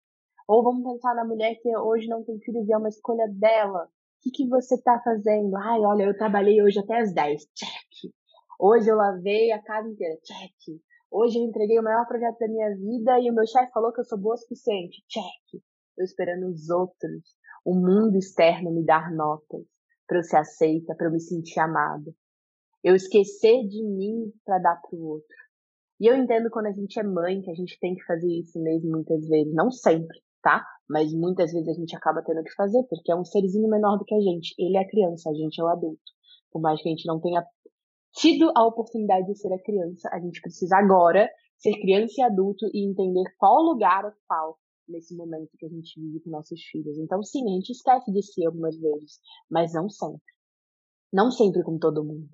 Ou 0.49 0.65
vamos 0.65 0.83
pensar 0.83 1.15
na 1.15 1.25
mulher 1.25 1.55
que 1.63 1.77
hoje 1.77 2.09
não 2.09 2.25
tem 2.25 2.41
filhos 2.41 2.67
e 2.67 2.73
é 2.73 2.77
uma 2.77 2.89
escolha 2.89 3.29
dela. 3.29 3.85
O 3.85 3.89
que, 4.23 4.31
que 4.31 4.49
você 4.49 4.75
está 4.75 5.01
fazendo? 5.01 5.55
Ai, 5.57 5.81
olha, 5.81 6.05
eu 6.05 6.17
trabalhei 6.17 6.63
hoje 6.63 6.81
até 6.81 6.99
as 6.99 7.13
10. 7.15 7.43
Check. 7.55 8.13
Hoje 8.59 8.91
eu 8.91 8.97
lavei 8.97 9.53
a 9.53 9.63
casa 9.63 9.89
inteira. 9.89 10.19
Check. 10.25 10.81
Hoje 11.11 11.39
eu 11.39 11.45
entreguei 11.45 11.79
o 11.79 11.83
maior 11.83 12.07
projeto 12.07 12.39
da 12.39 12.49
minha 12.49 12.75
vida 12.77 13.19
e 13.21 13.31
o 13.31 13.35
meu 13.35 13.47
chefe 13.47 13.73
falou 13.73 13.93
que 13.93 14.01
eu 14.01 14.05
sou 14.05 14.19
boa 14.19 14.35
o 14.35 14.39
suficiente. 14.39 15.03
Check. 15.09 15.63
Eu 15.99 16.05
esperando 16.05 16.49
os 16.49 16.71
outros, 16.71 17.35
o 17.65 17.75
mundo 17.75 18.17
externo 18.17 18.73
me 18.73 18.85
dar 18.85 19.11
notas 19.13 19.67
para 20.07 20.19
eu 20.19 20.23
ser 20.23 20.37
aceita, 20.37 20.95
para 20.95 21.09
eu 21.09 21.13
me 21.13 21.21
sentir 21.21 21.61
amada. 21.61 22.11
Eu 22.83 22.95
esquecer 22.95 23.67
de 23.67 23.85
mim 23.85 24.33
para 24.45 24.59
dar 24.59 24.81
para 24.81 24.97
o 24.97 25.05
outro. 25.05 25.37
E 26.01 26.07
eu 26.07 26.17
entendo 26.17 26.49
quando 26.51 26.67
a 26.67 26.73
gente 26.73 26.99
é 26.99 27.03
mãe 27.03 27.43
que 27.43 27.51
a 27.51 27.55
gente 27.55 27.79
tem 27.81 27.95
que 27.95 28.05
fazer 28.05 28.33
isso 28.33 28.59
mesmo 28.63 28.91
muitas 28.91 29.27
vezes, 29.29 29.53
não 29.53 29.71
sempre 29.71 30.19
tá? 30.43 30.65
Mas 30.89 31.13
muitas 31.13 31.53
vezes 31.53 31.69
a 31.69 31.73
gente 31.73 31.97
acaba 31.97 32.23
tendo 32.23 32.43
que 32.43 32.55
fazer, 32.55 32.83
porque 32.89 33.13
é 33.13 33.17
um 33.17 33.25
serzinho 33.25 33.69
menor 33.69 33.97
do 33.99 34.05
que 34.05 34.15
a 34.15 34.21
gente. 34.21 34.55
Ele 34.59 34.77
é 34.77 34.81
a 34.81 34.89
criança, 34.89 35.31
a 35.31 35.35
gente 35.35 35.61
é 35.61 35.65
o 35.65 35.69
adulto. 35.69 36.01
Por 36.51 36.61
mais 36.61 36.83
que 36.83 36.89
a 36.89 36.91
gente 36.91 37.07
não 37.07 37.21
tenha 37.21 37.45
tido 38.13 38.51
a 38.57 38.67
oportunidade 38.67 39.27
de 39.27 39.39
ser 39.39 39.53
a 39.53 39.63
criança, 39.63 40.09
a 40.13 40.21
gente 40.21 40.41
precisa 40.41 40.77
agora 40.77 41.29
ser 41.57 41.73
criança 41.81 42.15
e 42.19 42.23
adulto 42.23 42.67
e 42.73 42.89
entender 42.89 43.25
qual 43.39 43.63
lugar 43.63 44.05
é 44.05 44.13
qual 44.27 44.59
nesse 44.89 45.15
momento 45.15 45.57
que 45.57 45.67
a 45.67 45.69
gente 45.69 46.01
vive 46.01 46.21
com 46.21 46.31
nossos 46.31 46.61
filhos. 46.65 46.99
Então, 46.99 47.23
sim, 47.23 47.45
a 47.49 47.55
gente 47.55 47.71
esquece 47.71 48.11
de 48.13 48.23
si 48.23 48.45
algumas 48.45 48.77
vezes, 48.77 49.21
mas 49.49 49.73
não 49.73 49.89
sempre. 49.89 50.21
Não 51.13 51.31
sempre 51.31 51.63
com 51.63 51.79
todo 51.79 52.05
mundo. 52.05 52.29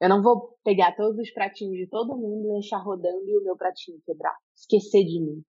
Eu 0.00 0.08
não 0.08 0.22
vou 0.22 0.56
pegar 0.64 0.94
todos 0.96 1.18
os 1.18 1.30
pratinhos 1.32 1.76
de 1.76 1.88
todo 1.88 2.16
mundo, 2.16 2.52
deixar 2.52 2.78
rodando 2.78 3.28
e 3.28 3.36
o 3.36 3.42
meu 3.42 3.56
pratinho 3.56 4.00
quebrar. 4.04 4.36
Esquecer 4.56 5.04
de 5.04 5.20
mim. 5.20 5.42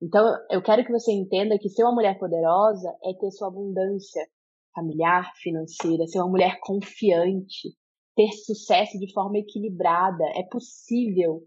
Então, 0.00 0.24
eu 0.50 0.62
quero 0.62 0.84
que 0.84 0.90
você 0.90 1.12
entenda 1.12 1.58
que 1.58 1.68
ser 1.68 1.84
uma 1.84 1.94
mulher 1.94 2.18
poderosa 2.18 2.88
é 3.04 3.12
ter 3.14 3.30
sua 3.30 3.48
abundância 3.48 4.26
familiar, 4.74 5.30
financeira, 5.36 6.06
ser 6.06 6.18
uma 6.18 6.30
mulher 6.30 6.58
confiante, 6.60 7.76
ter 8.16 8.32
sucesso 8.32 8.98
de 8.98 9.12
forma 9.12 9.38
equilibrada. 9.38 10.24
É 10.34 10.42
possível. 10.44 11.46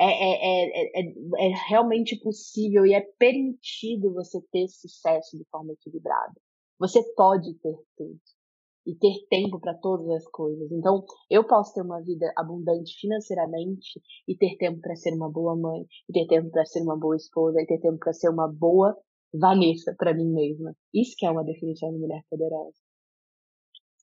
É, 0.00 0.04
é, 0.04 0.64
é, 0.64 1.00
é, 1.00 1.46
é 1.46 1.54
realmente 1.68 2.16
possível 2.20 2.86
e 2.86 2.94
é 2.94 3.00
permitido 3.18 4.14
você 4.14 4.40
ter 4.52 4.68
sucesso 4.68 5.36
de 5.36 5.44
forma 5.50 5.72
equilibrada. 5.72 6.34
Você 6.78 7.02
pode 7.14 7.52
ter 7.54 7.76
tudo 7.96 8.20
e 8.86 8.94
ter 8.94 9.26
tempo 9.28 9.60
para 9.60 9.74
todas 9.74 10.08
as 10.08 10.26
coisas. 10.28 10.70
Então, 10.72 11.04
eu 11.28 11.46
posso 11.46 11.74
ter 11.74 11.82
uma 11.82 12.00
vida 12.00 12.32
abundante 12.36 12.96
financeiramente 12.98 14.00
e 14.26 14.34
ter 14.34 14.56
tempo 14.56 14.80
para 14.80 14.96
ser 14.96 15.12
uma 15.12 15.30
boa 15.30 15.54
mãe, 15.54 15.84
e 16.08 16.12
ter 16.12 16.26
tempo 16.26 16.50
para 16.50 16.64
ser 16.64 16.80
uma 16.80 16.96
boa 16.96 17.14
esposa, 17.14 17.60
e 17.60 17.66
ter 17.66 17.80
tempo 17.80 17.98
para 17.98 18.14
ser 18.14 18.30
uma 18.30 18.48
boa 18.48 18.96
Vanessa 19.34 19.94
para 19.98 20.14
mim 20.14 20.32
mesma. 20.32 20.74
Isso 20.94 21.14
que 21.18 21.26
é 21.26 21.30
uma 21.30 21.44
definição 21.44 21.92
de 21.92 21.98
mulher 21.98 22.22
poderosa. 22.30 22.78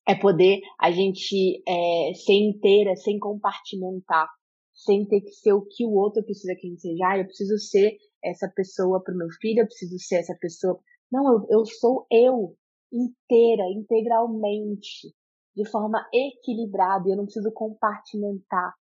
É 0.07 0.15
poder 0.15 0.61
a 0.79 0.91
gente 0.91 1.63
é, 1.67 2.13
ser 2.13 2.33
inteira 2.33 2.95
sem 2.95 3.17
compartimentar, 3.17 4.27
sem 4.73 5.05
ter 5.07 5.21
que 5.21 5.31
ser 5.31 5.53
o 5.53 5.65
que 5.65 5.85
o 5.85 5.93
outro 5.93 6.23
precisa 6.23 6.55
que 6.55 6.67
a 6.67 6.69
gente 6.69 6.81
seja. 6.81 7.07
Ah, 7.07 7.17
eu 7.17 7.25
preciso 7.25 7.57
ser 7.57 7.97
essa 8.23 8.47
pessoa 8.55 9.01
para 9.03 9.13
o 9.13 9.17
meu 9.17 9.29
filho, 9.41 9.61
eu 9.61 9.65
preciso 9.65 9.97
ser 9.99 10.17
essa 10.17 10.35
pessoa. 10.39 10.79
Não, 11.11 11.25
eu, 11.33 11.59
eu 11.59 11.65
sou 11.65 12.05
eu 12.11 12.55
inteira, 12.91 13.63
integralmente, 13.71 15.13
de 15.55 15.69
forma 15.69 16.05
equilibrada. 16.13 17.09
Eu 17.09 17.17
não 17.17 17.25
preciso 17.25 17.51
compartimentar. 17.51 18.73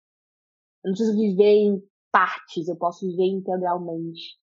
Eu 0.83 0.89
não 0.89 0.93
preciso 0.93 1.17
viver 1.17 1.53
em 1.53 1.81
partes, 2.11 2.67
eu 2.67 2.75
posso 2.75 3.05
viver 3.07 3.25
integralmente. 3.25 4.37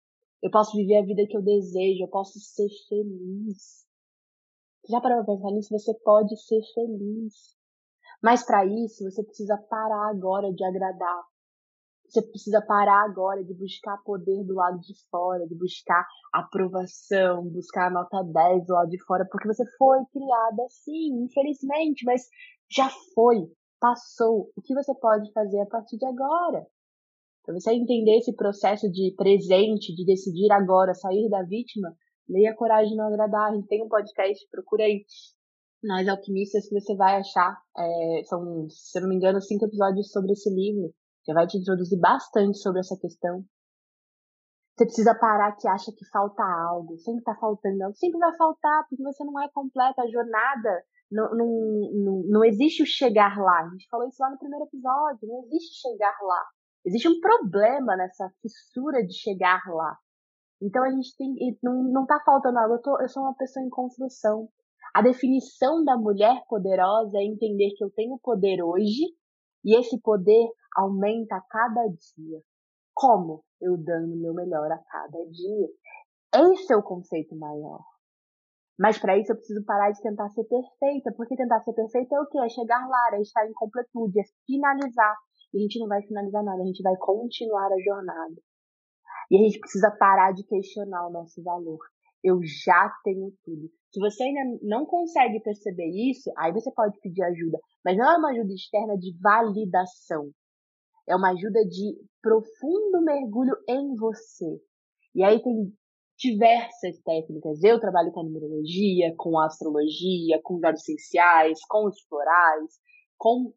Eu 0.41 0.51
posso 0.51 0.77
viver 0.77 0.97
a 0.97 1.05
vida 1.05 1.25
que 1.27 1.35
eu 1.35 1.41
desejo, 1.41 2.03
eu 2.03 2.07
posso 2.07 2.39
ser 2.39 2.69
feliz. 2.87 3.86
Já 4.89 5.01
para 5.01 5.23
pensar 5.23 5.51
nisso? 5.51 5.69
Você 5.77 5.93
pode 6.03 6.35
ser 6.37 6.61
feliz. 6.73 7.55
Mas 8.21 8.45
para 8.45 8.65
isso, 8.65 9.03
você 9.03 9.23
precisa 9.23 9.57
parar 9.69 10.09
agora 10.09 10.51
de 10.51 10.63
agradar. 10.63 11.23
Você 12.07 12.21
precisa 12.21 12.61
parar 12.65 13.03
agora 13.03 13.43
de 13.43 13.53
buscar 13.53 13.97
poder 14.03 14.45
do 14.45 14.55
lado 14.55 14.79
de 14.79 14.93
fora, 15.11 15.45
de 15.45 15.55
buscar 15.55 16.07
aprovação, 16.33 17.43
buscar 17.49 17.87
a 17.87 17.89
nota 17.89 18.23
10 18.23 18.65
do 18.65 18.73
lado 18.73 18.89
de 18.89 19.03
fora, 19.03 19.27
porque 19.29 19.47
você 19.47 19.65
foi 19.77 19.99
criada 20.13 20.63
assim, 20.63 21.25
infelizmente, 21.25 22.05
mas 22.05 22.21
já 22.71 22.89
foi, 23.13 23.51
passou. 23.79 24.49
O 24.55 24.61
que 24.61 24.73
você 24.73 24.95
pode 24.95 25.31
fazer 25.33 25.59
a 25.59 25.65
partir 25.65 25.97
de 25.97 26.05
agora? 26.05 26.65
Para 27.43 27.53
você 27.53 27.73
entender 27.73 28.17
esse 28.17 28.33
processo 28.33 28.89
de 28.89 29.13
presente, 29.17 29.93
de 29.93 30.05
decidir 30.05 30.51
agora, 30.51 30.93
sair 30.93 31.29
da 31.29 31.43
vítima, 31.43 31.93
leia 32.29 32.55
Coragem 32.55 32.95
Não 32.95 33.07
Agradar. 33.07 33.51
A 33.51 33.55
gente 33.55 33.67
tem 33.67 33.83
um 33.83 33.89
podcast, 33.89 34.47
procura 34.51 34.83
aí 34.83 35.05
nas 35.83 36.07
Alquimistas 36.07 36.67
que 36.67 36.79
você 36.79 36.95
vai 36.95 37.17
achar. 37.17 37.57
É, 37.77 38.23
são, 38.25 38.67
se 38.69 38.97
eu 38.97 39.03
não 39.03 39.09
me 39.09 39.15
engano, 39.15 39.41
cinco 39.41 39.65
episódios 39.65 40.11
sobre 40.11 40.33
esse 40.33 40.49
livro. 40.49 40.93
Já 41.27 41.33
vai 41.33 41.47
te 41.47 41.57
introduzir 41.57 41.99
bastante 41.99 42.57
sobre 42.57 42.79
essa 42.79 42.97
questão. 42.99 43.43
Você 44.75 44.85
precisa 44.85 45.15
parar 45.15 45.55
que 45.55 45.67
acha 45.67 45.91
que 45.91 46.05
falta 46.11 46.43
algo. 46.43 46.97
Sempre 46.99 47.23
tá 47.23 47.35
faltando 47.39 47.83
algo. 47.83 47.95
Sempre 47.97 48.19
vai 48.19 48.35
faltar, 48.37 48.85
porque 48.87 49.03
você 49.03 49.23
não 49.23 49.41
é 49.41 49.49
completa. 49.49 50.03
A 50.03 50.07
jornada 50.07 50.83
não, 51.11 51.29
não, 51.35 51.91
não, 51.93 52.23
não 52.27 52.45
existe 52.45 52.83
o 52.83 52.85
chegar 52.85 53.37
lá. 53.37 53.65
A 53.65 53.69
gente 53.69 53.87
falou 53.89 54.07
isso 54.07 54.21
lá 54.21 54.29
no 54.29 54.37
primeiro 54.37 54.65
episódio. 54.65 55.27
Não 55.27 55.43
existe 55.45 55.81
chegar 55.81 56.15
lá. 56.21 56.45
Existe 56.85 57.09
um 57.09 57.19
problema 57.19 57.97
nessa 57.97 58.29
fissura 58.41 59.03
de 59.03 59.13
chegar 59.13 59.61
lá. 59.67 59.97
Então 60.61 60.83
a 60.83 60.89
gente 60.89 61.15
tem. 61.15 61.35
Não, 61.61 61.83
não 61.83 62.05
tá 62.05 62.19
faltando 62.25 62.57
algo. 62.57 62.75
Eu, 62.75 62.81
tô, 62.81 63.01
eu 63.01 63.07
sou 63.09 63.23
uma 63.23 63.35
pessoa 63.35 63.65
em 63.65 63.69
construção. 63.69 64.49
A 64.93 65.01
definição 65.01 65.83
da 65.83 65.97
mulher 65.97 66.43
poderosa 66.47 67.17
é 67.17 67.23
entender 67.23 67.71
que 67.75 67.83
eu 67.83 67.91
tenho 67.91 68.17
poder 68.19 68.63
hoje 68.63 69.03
e 69.63 69.77
esse 69.77 69.99
poder 70.01 70.49
aumenta 70.75 71.35
a 71.35 71.41
cada 71.41 71.87
dia. 71.87 72.41
Como? 72.93 73.43
Eu 73.61 73.77
dando 73.77 74.15
meu 74.15 74.33
melhor 74.33 74.71
a 74.71 74.77
cada 74.77 75.23
dia. 75.29 75.67
Esse 76.53 76.73
é 76.73 76.77
o 76.77 76.83
conceito 76.83 77.35
maior. 77.35 77.81
Mas 78.79 78.99
para 78.99 79.17
isso 79.17 79.31
eu 79.31 79.35
preciso 79.35 79.63
parar 79.65 79.91
de 79.91 80.01
tentar 80.01 80.29
ser 80.29 80.43
perfeita, 80.43 81.11
porque 81.15 81.35
tentar 81.35 81.59
ser 81.61 81.73
perfeita 81.73 82.15
é 82.15 82.21
o 82.21 82.27
quê? 82.27 82.37
É 82.39 82.49
chegar 82.49 82.87
lá, 82.87 83.17
é 83.17 83.21
estar 83.21 83.47
em 83.47 83.53
completude, 83.53 84.19
é 84.19 84.23
finalizar. 84.45 85.15
E 85.53 85.57
a 85.57 85.61
gente 85.61 85.79
não 85.79 85.87
vai 85.87 86.01
finalizar 86.03 86.43
nada, 86.43 86.61
a 86.61 86.65
gente 86.65 86.83
vai 86.83 86.95
continuar 86.97 87.71
a 87.71 87.79
jornada. 87.79 88.35
E 89.29 89.37
a 89.37 89.39
gente 89.43 89.59
precisa 89.59 89.91
parar 89.91 90.31
de 90.31 90.43
questionar 90.43 91.07
o 91.07 91.11
nosso 91.11 91.41
valor. 91.43 91.79
Eu 92.23 92.39
já 92.43 92.91
tenho 93.03 93.33
tudo. 93.43 93.69
Se 93.91 93.99
você 93.99 94.23
ainda 94.23 94.59
não 94.61 94.85
consegue 94.85 95.39
perceber 95.41 95.89
isso, 95.89 96.31
aí 96.37 96.51
você 96.51 96.71
pode 96.71 96.99
pedir 96.99 97.23
ajuda. 97.23 97.59
Mas 97.83 97.97
não 97.97 98.11
é 98.11 98.17
uma 98.17 98.31
ajuda 98.31 98.53
externa 98.53 98.97
de 98.97 99.15
validação. 99.21 100.31
É 101.07 101.15
uma 101.15 101.31
ajuda 101.31 101.63
de 101.65 101.97
profundo 102.21 103.01
mergulho 103.01 103.55
em 103.67 103.95
você. 103.95 104.59
E 105.15 105.23
aí 105.23 105.41
tem 105.41 105.73
diversas 106.17 106.99
técnicas. 107.01 107.63
Eu 107.63 107.79
trabalho 107.79 108.11
com 108.11 108.21
a 108.21 108.23
numerologia, 108.23 109.13
com 109.17 109.39
a 109.39 109.45
astrologia, 109.45 110.41
com 110.43 110.55
os 110.55 110.63
essenciais, 110.63 111.59
com 111.69 111.87
os 111.87 112.01
florais, 112.01 112.79
com 113.17 113.53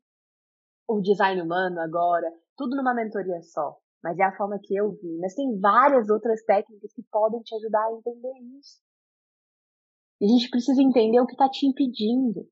o 0.88 1.00
design 1.00 1.40
humano 1.40 1.80
agora, 1.80 2.26
tudo 2.56 2.76
numa 2.76 2.94
mentoria 2.94 3.40
só. 3.42 3.76
Mas 4.02 4.18
é 4.18 4.22
a 4.22 4.36
forma 4.36 4.58
que 4.62 4.74
eu 4.74 4.92
vi. 4.92 5.18
Mas 5.18 5.34
tem 5.34 5.58
várias 5.58 6.08
outras 6.08 6.42
técnicas 6.44 6.92
que 6.92 7.02
podem 7.10 7.40
te 7.42 7.54
ajudar 7.54 7.86
a 7.86 7.92
entender 7.92 8.32
isso. 8.58 8.80
E 10.20 10.24
a 10.24 10.28
gente 10.28 10.50
precisa 10.50 10.82
entender 10.82 11.20
o 11.20 11.26
que 11.26 11.32
está 11.32 11.48
te 11.48 11.66
impedindo. 11.66 12.46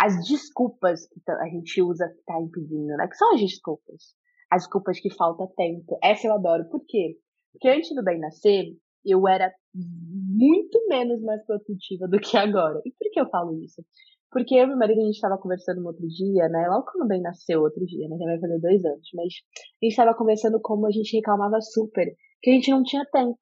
As 0.00 0.26
desculpas 0.26 1.06
que 1.08 1.20
a 1.30 1.48
gente 1.48 1.82
usa 1.82 2.08
que 2.08 2.18
está 2.18 2.40
impedindo, 2.40 2.96
né? 2.96 3.06
Que 3.08 3.16
são 3.16 3.34
as 3.34 3.40
desculpas. 3.40 4.14
As 4.50 4.62
desculpas 4.62 5.00
que 5.00 5.10
falta 5.14 5.46
tempo. 5.56 5.98
Essa 6.02 6.26
eu 6.26 6.34
adoro. 6.34 6.68
Por 6.68 6.84
quê? 6.86 7.18
Porque 7.52 7.68
antes 7.68 7.94
do 7.94 8.04
bem 8.04 8.18
nascer, 8.20 8.76
eu 9.04 9.26
era 9.26 9.52
muito 9.74 10.86
menos 10.88 11.22
mais 11.22 11.44
produtiva 11.46 12.06
do 12.08 12.18
que 12.18 12.36
agora. 12.36 12.80
E 12.84 12.90
por 12.90 13.10
que 13.10 13.20
eu 13.20 13.28
falo 13.28 13.56
isso? 13.62 13.82
Porque 14.30 14.54
eu 14.54 14.64
e 14.64 14.66
meu 14.66 14.76
marido, 14.76 15.00
a 15.00 15.04
gente 15.04 15.14
estava 15.14 15.38
conversando 15.38 15.82
um 15.82 15.86
outro 15.86 16.06
dia, 16.06 16.48
né? 16.48 16.66
Logo 16.68 16.86
quando 16.90 17.08
bem 17.08 17.22
nasceu 17.22 17.62
outro 17.62 17.84
dia, 17.86 18.08
né? 18.08 18.16
Já 18.18 18.24
vai 18.24 18.40
fazer 18.40 18.58
dois 18.60 18.84
anos. 18.84 19.08
Mas 19.14 19.24
a 19.24 19.84
gente 19.84 19.92
estava 19.92 20.14
conversando 20.14 20.60
como 20.60 20.86
a 20.86 20.90
gente 20.90 21.16
reclamava 21.16 21.60
super. 21.60 22.06
Que 22.42 22.50
a 22.50 22.54
gente 22.54 22.70
não 22.70 22.82
tinha 22.82 23.04
tempo. 23.06 23.38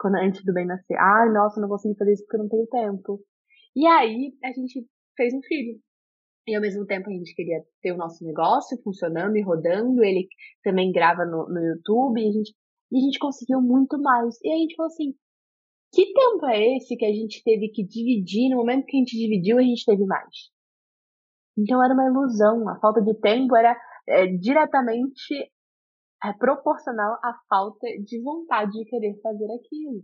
Quando, 0.00 0.16
antes 0.16 0.44
do 0.44 0.52
bem 0.52 0.66
nascer. 0.66 0.96
Ai, 0.96 1.32
nossa, 1.32 1.60
não 1.60 1.68
consegui 1.68 1.96
fazer 1.98 2.12
isso 2.12 2.24
porque 2.24 2.36
eu 2.36 2.42
não 2.42 2.48
tenho 2.48 2.66
tempo. 2.68 3.20
E 3.74 3.86
aí, 3.86 4.32
a 4.44 4.52
gente 4.52 4.86
fez 5.16 5.34
um 5.34 5.42
filho. 5.42 5.78
E 6.46 6.54
ao 6.54 6.62
mesmo 6.62 6.86
tempo 6.86 7.10
a 7.10 7.12
gente 7.12 7.34
queria 7.34 7.62
ter 7.82 7.92
o 7.92 7.98
nosso 7.98 8.24
negócio 8.24 8.80
funcionando 8.82 9.36
e 9.36 9.42
rodando. 9.42 10.02
Ele 10.02 10.26
também 10.62 10.92
grava 10.92 11.26
no, 11.26 11.46
no 11.48 11.60
YouTube. 11.60 12.20
E 12.20 12.28
a, 12.28 12.32
gente, 12.32 12.54
e 12.92 12.96
a 12.96 13.00
gente 13.00 13.18
conseguiu 13.18 13.60
muito 13.60 14.00
mais. 14.00 14.38
E 14.42 14.50
a 14.50 14.56
gente 14.56 14.74
falou 14.76 14.86
assim: 14.86 15.14
que 15.92 16.12
tempo 16.12 16.46
é 16.46 16.76
esse 16.76 16.96
que 16.96 17.04
a 17.04 17.12
gente 17.12 17.42
teve 17.42 17.70
que 17.70 17.84
dividir? 17.84 18.50
No 18.50 18.58
momento 18.58 18.86
que 18.86 18.96
a 18.96 19.00
gente 19.00 19.16
dividiu, 19.16 19.58
a 19.58 19.62
gente 19.62 19.84
teve 19.84 20.04
mais. 20.04 20.50
Então 21.56 21.82
era 21.82 21.94
uma 21.94 22.06
ilusão. 22.06 22.68
A 22.68 22.78
falta 22.78 23.00
de 23.02 23.14
tempo 23.20 23.56
era 23.56 23.76
é, 24.06 24.26
diretamente 24.26 25.34
é, 26.22 26.32
proporcional 26.38 27.14
à 27.22 27.34
falta 27.48 27.86
de 28.04 28.22
vontade 28.22 28.72
de 28.72 28.84
querer 28.84 29.18
fazer 29.20 29.46
aquilo. 29.52 30.02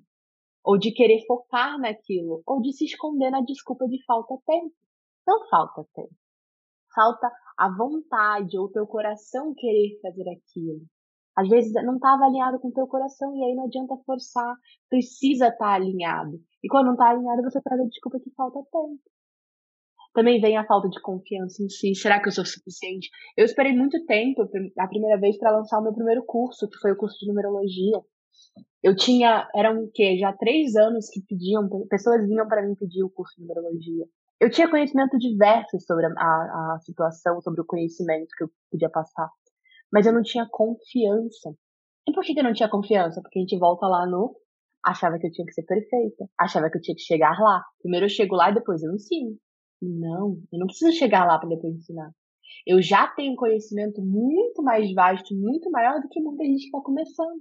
Ou 0.64 0.78
de 0.78 0.92
querer 0.92 1.24
focar 1.26 1.78
naquilo. 1.78 2.42
Ou 2.46 2.60
de 2.60 2.72
se 2.72 2.86
esconder 2.86 3.30
na 3.30 3.42
desculpa 3.42 3.86
de 3.86 4.02
falta 4.04 4.34
tempo. 4.46 4.74
Não 5.26 5.46
falta 5.48 5.86
tempo. 5.94 6.14
Falta 6.94 7.30
a 7.58 7.68
vontade 7.76 8.58
ou 8.58 8.70
teu 8.70 8.86
coração 8.86 9.54
querer 9.54 9.98
fazer 10.00 10.24
aquilo. 10.28 10.86
Às 11.36 11.48
vezes 11.48 11.72
não 11.72 11.96
estava 11.96 12.24
alinhado 12.24 12.60
com 12.60 12.68
o 12.68 12.72
teu 12.72 12.86
coração 12.86 13.34
e 13.36 13.44
aí 13.44 13.54
não 13.54 13.64
adianta 13.64 13.96
forçar, 14.06 14.54
precisa 14.88 15.48
estar 15.48 15.58
tá 15.58 15.74
alinhado. 15.74 16.40
E 16.62 16.68
quando 16.68 16.86
não 16.86 16.92
está 16.92 17.10
alinhado, 17.10 17.42
você 17.42 17.60
traz 17.60 17.80
a 17.80 17.84
desculpa 17.84 18.20
que 18.20 18.30
falta 18.36 18.60
tempo. 18.70 19.00
Também 20.14 20.40
vem 20.40 20.56
a 20.56 20.64
falta 20.64 20.88
de 20.88 21.00
confiança 21.00 21.60
em 21.60 21.68
si. 21.68 21.92
Será 21.96 22.22
que 22.22 22.28
eu 22.28 22.32
sou 22.32 22.46
suficiente? 22.46 23.10
Eu 23.36 23.44
esperei 23.44 23.76
muito 23.76 24.04
tempo, 24.06 24.48
a 24.78 24.86
primeira 24.86 25.18
vez, 25.18 25.36
para 25.36 25.50
lançar 25.50 25.80
o 25.80 25.82
meu 25.82 25.92
primeiro 25.92 26.24
curso, 26.24 26.68
que 26.68 26.78
foi 26.78 26.92
o 26.92 26.96
curso 26.96 27.18
de 27.18 27.26
numerologia. 27.26 28.00
Eu 28.80 28.94
tinha, 28.94 29.48
eram 29.56 29.82
o 29.82 29.90
quê? 29.92 30.16
Já 30.16 30.32
três 30.32 30.76
anos 30.76 31.08
que 31.10 31.20
pediam, 31.28 31.68
pessoas 31.88 32.24
vinham 32.28 32.46
para 32.46 32.62
mim 32.64 32.76
pedir 32.76 33.02
o 33.02 33.10
curso 33.10 33.34
de 33.36 33.42
numerologia. 33.42 34.06
Eu 34.40 34.50
tinha 34.50 34.70
conhecimento 34.70 35.18
diverso 35.18 35.80
sobre 35.80 36.06
a, 36.06 36.10
a, 36.10 36.74
a 36.74 36.78
situação, 36.80 37.40
sobre 37.40 37.60
o 37.60 37.66
conhecimento 37.66 38.28
que 38.36 38.44
eu 38.44 38.50
podia 38.70 38.90
passar 38.90 39.28
mas 39.94 40.06
eu 40.06 40.12
não 40.12 40.22
tinha 40.22 40.44
confiança. 40.50 41.54
E 42.08 42.12
por 42.12 42.24
que, 42.24 42.36
eu 42.36 42.42
não 42.42 42.52
tinha 42.52 42.68
confiança? 42.68 43.22
Porque 43.22 43.38
a 43.38 43.42
gente 43.42 43.56
volta 43.56 43.86
lá 43.86 44.04
no 44.04 44.34
achava 44.84 45.20
que 45.20 45.28
eu 45.28 45.30
tinha 45.30 45.46
que 45.46 45.54
ser 45.54 45.62
perfeita, 45.62 46.28
achava 46.36 46.68
que 46.68 46.76
eu 46.76 46.82
tinha 46.82 46.96
que 46.96 47.00
chegar 47.00 47.38
lá. 47.38 47.62
Primeiro 47.80 48.06
eu 48.06 48.10
chego 48.10 48.34
lá 48.34 48.50
e 48.50 48.54
depois 48.54 48.82
eu 48.82 48.92
ensino. 48.92 49.38
Não, 49.80 50.36
eu 50.52 50.58
não 50.58 50.66
preciso 50.66 50.90
chegar 50.98 51.24
lá 51.24 51.38
para 51.38 51.48
depois 51.48 51.76
ensinar. 51.76 52.10
Eu 52.66 52.82
já 52.82 53.06
tenho 53.06 53.36
conhecimento 53.36 54.02
muito 54.02 54.64
mais 54.64 54.92
vasto, 54.92 55.32
muito 55.32 55.70
maior 55.70 56.00
do 56.00 56.08
que 56.08 56.20
muita 56.20 56.44
gente 56.44 56.62
que 56.62 56.66
está 56.66 56.80
começando. 56.80 57.40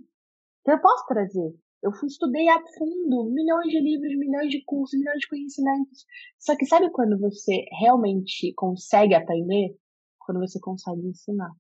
Então 0.62 0.76
eu 0.76 0.82
posso 0.82 1.08
trazer. 1.08 1.56
Eu 1.82 1.92
fui, 1.92 2.08
estudei 2.08 2.48
a 2.50 2.60
fundo, 2.78 3.32
milhões 3.34 3.68
de 3.68 3.80
livros, 3.80 4.16
milhões 4.16 4.50
de 4.52 4.64
cursos, 4.64 4.98
milhões 4.98 5.20
de 5.20 5.28
conhecimentos. 5.28 6.06
Só 6.40 6.56
que 6.56 6.68
sabe 6.68 6.92
quando 6.92 7.20
você 7.20 7.66
realmente 7.80 8.54
consegue 8.54 9.16
aprender? 9.16 9.76
Quando 10.20 10.40
você 10.40 10.60
consegue 10.60 11.02
ensinar. 11.08 11.52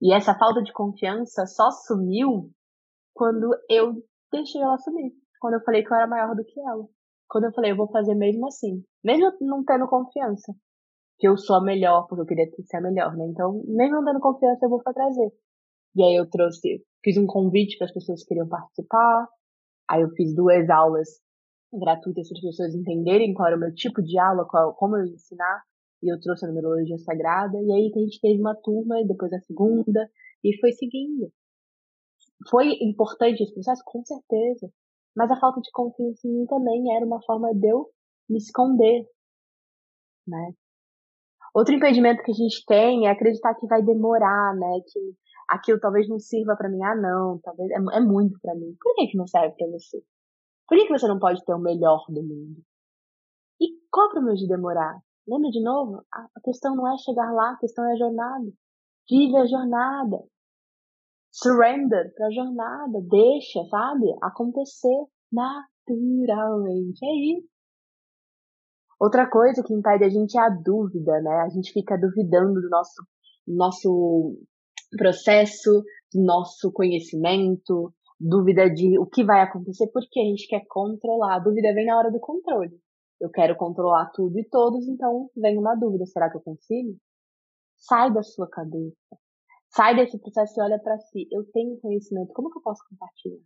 E 0.00 0.12
essa 0.12 0.36
falta 0.38 0.62
de 0.62 0.72
confiança 0.72 1.46
só 1.46 1.70
sumiu 1.70 2.50
quando 3.14 3.50
eu 3.68 3.94
deixei 4.30 4.60
ela 4.60 4.78
sumir. 4.78 5.12
Quando 5.40 5.54
eu 5.54 5.64
falei 5.64 5.82
que 5.82 5.92
eu 5.92 5.96
era 5.96 6.06
maior 6.06 6.34
do 6.34 6.44
que 6.44 6.60
ela. 6.60 6.86
Quando 7.28 7.44
eu 7.44 7.52
falei, 7.52 7.72
eu 7.72 7.76
vou 7.76 7.90
fazer 7.90 8.14
mesmo 8.14 8.46
assim. 8.46 8.84
Mesmo 9.02 9.32
não 9.40 9.64
tendo 9.64 9.88
confiança. 9.88 10.52
Que 11.18 11.26
eu 11.26 11.36
sou 11.36 11.56
a 11.56 11.62
melhor, 11.62 12.06
porque 12.06 12.22
eu 12.22 12.26
queria 12.26 12.46
ser 12.66 12.76
a 12.76 12.80
melhor, 12.80 13.16
né? 13.16 13.26
Então, 13.26 13.62
mesmo 13.66 13.96
não 13.96 14.04
tendo 14.04 14.20
confiança, 14.20 14.66
eu 14.66 14.70
vou 14.70 14.82
trazer. 14.82 15.32
E 15.94 16.02
aí 16.02 16.14
eu 16.14 16.28
trouxe, 16.28 16.84
fiz 17.02 17.16
um 17.16 17.26
convite 17.26 17.78
para 17.78 17.86
as 17.86 17.92
pessoas 17.92 18.20
que 18.20 18.28
queriam 18.28 18.48
participar. 18.48 19.26
Aí 19.88 20.02
eu 20.02 20.10
fiz 20.10 20.34
duas 20.34 20.68
aulas 20.68 21.08
gratuitas 21.72 22.28
para 22.28 22.38
as 22.38 22.44
pessoas 22.44 22.74
entenderem 22.74 23.32
qual 23.32 23.48
era 23.48 23.56
o 23.56 23.60
meu 23.60 23.74
tipo 23.74 24.02
de 24.02 24.18
aula, 24.18 24.46
qual, 24.46 24.74
como 24.74 24.96
eu 24.96 25.04
ensinar 25.04 25.62
e 26.06 26.12
eu 26.12 26.20
trouxe 26.20 26.44
a 26.44 26.48
numerologia 26.48 26.98
sagrada, 26.98 27.58
e 27.60 27.72
aí 27.72 27.92
a 27.94 27.98
gente 27.98 28.20
teve 28.20 28.40
uma 28.40 28.54
turma, 28.54 29.00
e 29.00 29.06
depois 29.06 29.32
a 29.32 29.40
segunda, 29.40 30.08
e 30.44 30.56
foi 30.60 30.72
seguindo. 30.72 31.32
Foi 32.48 32.68
importante 32.80 33.42
esse 33.42 33.52
processo? 33.52 33.82
Com 33.84 34.04
certeza. 34.04 34.70
Mas 35.16 35.30
a 35.30 35.40
falta 35.40 35.60
de 35.60 35.70
confiança 35.72 36.28
em 36.28 36.32
mim 36.32 36.46
também 36.46 36.94
era 36.94 37.04
uma 37.04 37.22
forma 37.22 37.52
de 37.54 37.66
eu 37.66 37.90
me 38.28 38.38
esconder, 38.38 39.06
né? 40.26 40.52
Outro 41.54 41.74
impedimento 41.74 42.22
que 42.22 42.32
a 42.32 42.34
gente 42.34 42.62
tem 42.66 43.06
é 43.06 43.10
acreditar 43.10 43.54
que 43.54 43.66
vai 43.66 43.82
demorar, 43.82 44.54
né? 44.54 44.80
Que 44.86 45.00
aquilo 45.48 45.80
talvez 45.80 46.08
não 46.08 46.18
sirva 46.18 46.54
para 46.54 46.68
mim. 46.68 46.82
Ah, 46.82 46.94
não, 46.94 47.40
talvez 47.42 47.70
é, 47.70 47.74
é 47.74 48.00
muito 48.00 48.38
para 48.40 48.54
mim. 48.54 48.76
Por 48.80 48.94
que, 48.94 49.06
que 49.08 49.16
não 49.16 49.26
serve 49.26 49.56
para 49.56 49.66
você? 49.68 50.02
Por 50.68 50.76
que, 50.76 50.86
que 50.86 50.92
você 50.92 51.08
não 51.08 51.18
pode 51.18 51.44
ter 51.44 51.54
o 51.54 51.58
melhor 51.58 52.04
do 52.08 52.22
mundo? 52.22 52.62
E 53.60 53.68
qual 53.90 54.06
é 54.06 54.08
o 54.08 54.12
problema 54.12 54.36
de 54.36 54.46
demorar? 54.46 55.00
Lembra 55.28 55.50
de 55.50 55.62
novo? 55.62 56.04
A 56.12 56.40
questão 56.42 56.76
não 56.76 56.86
é 56.92 56.96
chegar 56.98 57.32
lá, 57.32 57.52
a 57.52 57.58
questão 57.58 57.84
é 57.84 57.92
a 57.92 57.96
jornada. 57.96 58.52
Vive 59.10 59.36
a 59.36 59.46
jornada. 59.46 60.22
Surrender 61.32 62.14
para 62.14 62.26
a 62.26 62.30
jornada. 62.30 62.98
Deixa, 63.08 63.64
sabe? 63.68 64.06
Acontecer 64.22 65.06
naturalmente. 65.32 67.04
É 67.04 67.38
isso. 67.38 67.48
Outra 68.98 69.28
coisa 69.28 69.62
que 69.62 69.74
impede 69.74 70.04
a 70.04 70.08
gente 70.08 70.38
é 70.38 70.40
a 70.40 70.48
dúvida, 70.48 71.20
né? 71.20 71.42
A 71.44 71.48
gente 71.48 71.72
fica 71.72 71.98
duvidando 71.98 72.60
do 72.60 72.68
nosso, 72.70 73.02
nosso 73.46 74.38
processo, 74.96 75.82
do 76.14 76.22
nosso 76.24 76.72
conhecimento, 76.72 77.92
dúvida 78.18 78.70
de 78.70 78.98
o 78.98 79.06
que 79.06 79.22
vai 79.22 79.42
acontecer, 79.42 79.88
porque 79.92 80.20
a 80.20 80.24
gente 80.24 80.48
quer 80.48 80.64
controlar. 80.66 81.36
A 81.36 81.40
dúvida 81.40 81.74
vem 81.74 81.86
na 81.86 81.98
hora 81.98 82.10
do 82.10 82.20
controle. 82.20 82.80
Eu 83.20 83.30
quero 83.30 83.56
controlar 83.56 84.10
tudo 84.12 84.38
e 84.38 84.44
todos, 84.48 84.86
então 84.88 85.30
vem 85.36 85.58
uma 85.58 85.74
dúvida: 85.74 86.06
será 86.06 86.30
que 86.30 86.36
eu 86.36 86.42
consigo? 86.42 86.96
Sai 87.76 88.12
da 88.12 88.22
sua 88.22 88.48
cabeça. 88.48 88.96
Sai 89.68 89.96
desse 89.96 90.18
processo 90.18 90.58
e 90.58 90.62
olha 90.62 90.78
para 90.78 90.98
si. 90.98 91.28
Eu 91.30 91.44
tenho 91.52 91.78
conhecimento, 91.80 92.32
como 92.32 92.50
que 92.50 92.58
eu 92.58 92.62
posso 92.62 92.82
compartilhar? 92.88 93.42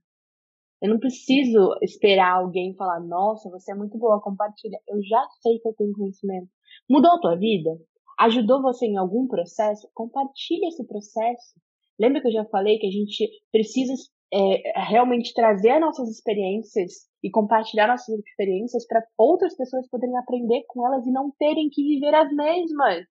Eu 0.83 0.89
não 0.89 0.99
preciso 0.99 1.77
esperar 1.83 2.37
alguém 2.37 2.75
falar, 2.75 3.01
nossa, 3.01 3.51
você 3.51 3.73
é 3.73 3.75
muito 3.75 3.99
boa, 3.99 4.21
compartilha. 4.21 4.79
Eu 4.89 5.03
já 5.03 5.27
sei 5.43 5.59
que 5.59 5.69
eu 5.69 5.75
tenho 5.75 5.93
conhecimento. 5.93 6.49
Mudou 6.89 7.13
a 7.13 7.21
tua 7.21 7.37
vida? 7.37 7.71
Ajudou 8.19 8.63
você 8.63 8.87
em 8.87 8.97
algum 8.97 9.27
processo? 9.27 9.91
Compartilha 9.95 10.69
esse 10.69 10.87
processo. 10.87 11.61
Lembra 11.99 12.23
que 12.23 12.29
eu 12.29 12.33
já 12.33 12.45
falei 12.47 12.79
que 12.79 12.87
a 12.87 12.91
gente 12.91 13.29
precisa 13.53 13.93
é, 14.33 14.81
realmente 14.83 15.35
trazer 15.35 15.71
as 15.71 15.81
nossas 15.81 16.09
experiências 16.09 17.09
e 17.23 17.31
compartilhar 17.31 17.89
nossas 17.89 18.19
experiências 18.19 18.87
para 18.87 19.05
outras 19.19 19.57
pessoas 19.57 19.89
poderem 19.89 20.17
aprender 20.17 20.65
com 20.69 20.87
elas 20.87 21.07
e 21.07 21.13
não 21.13 21.31
terem 21.39 21.69
que 21.71 21.83
viver 21.83 22.15
as 22.15 22.33
mesmas. 22.33 23.07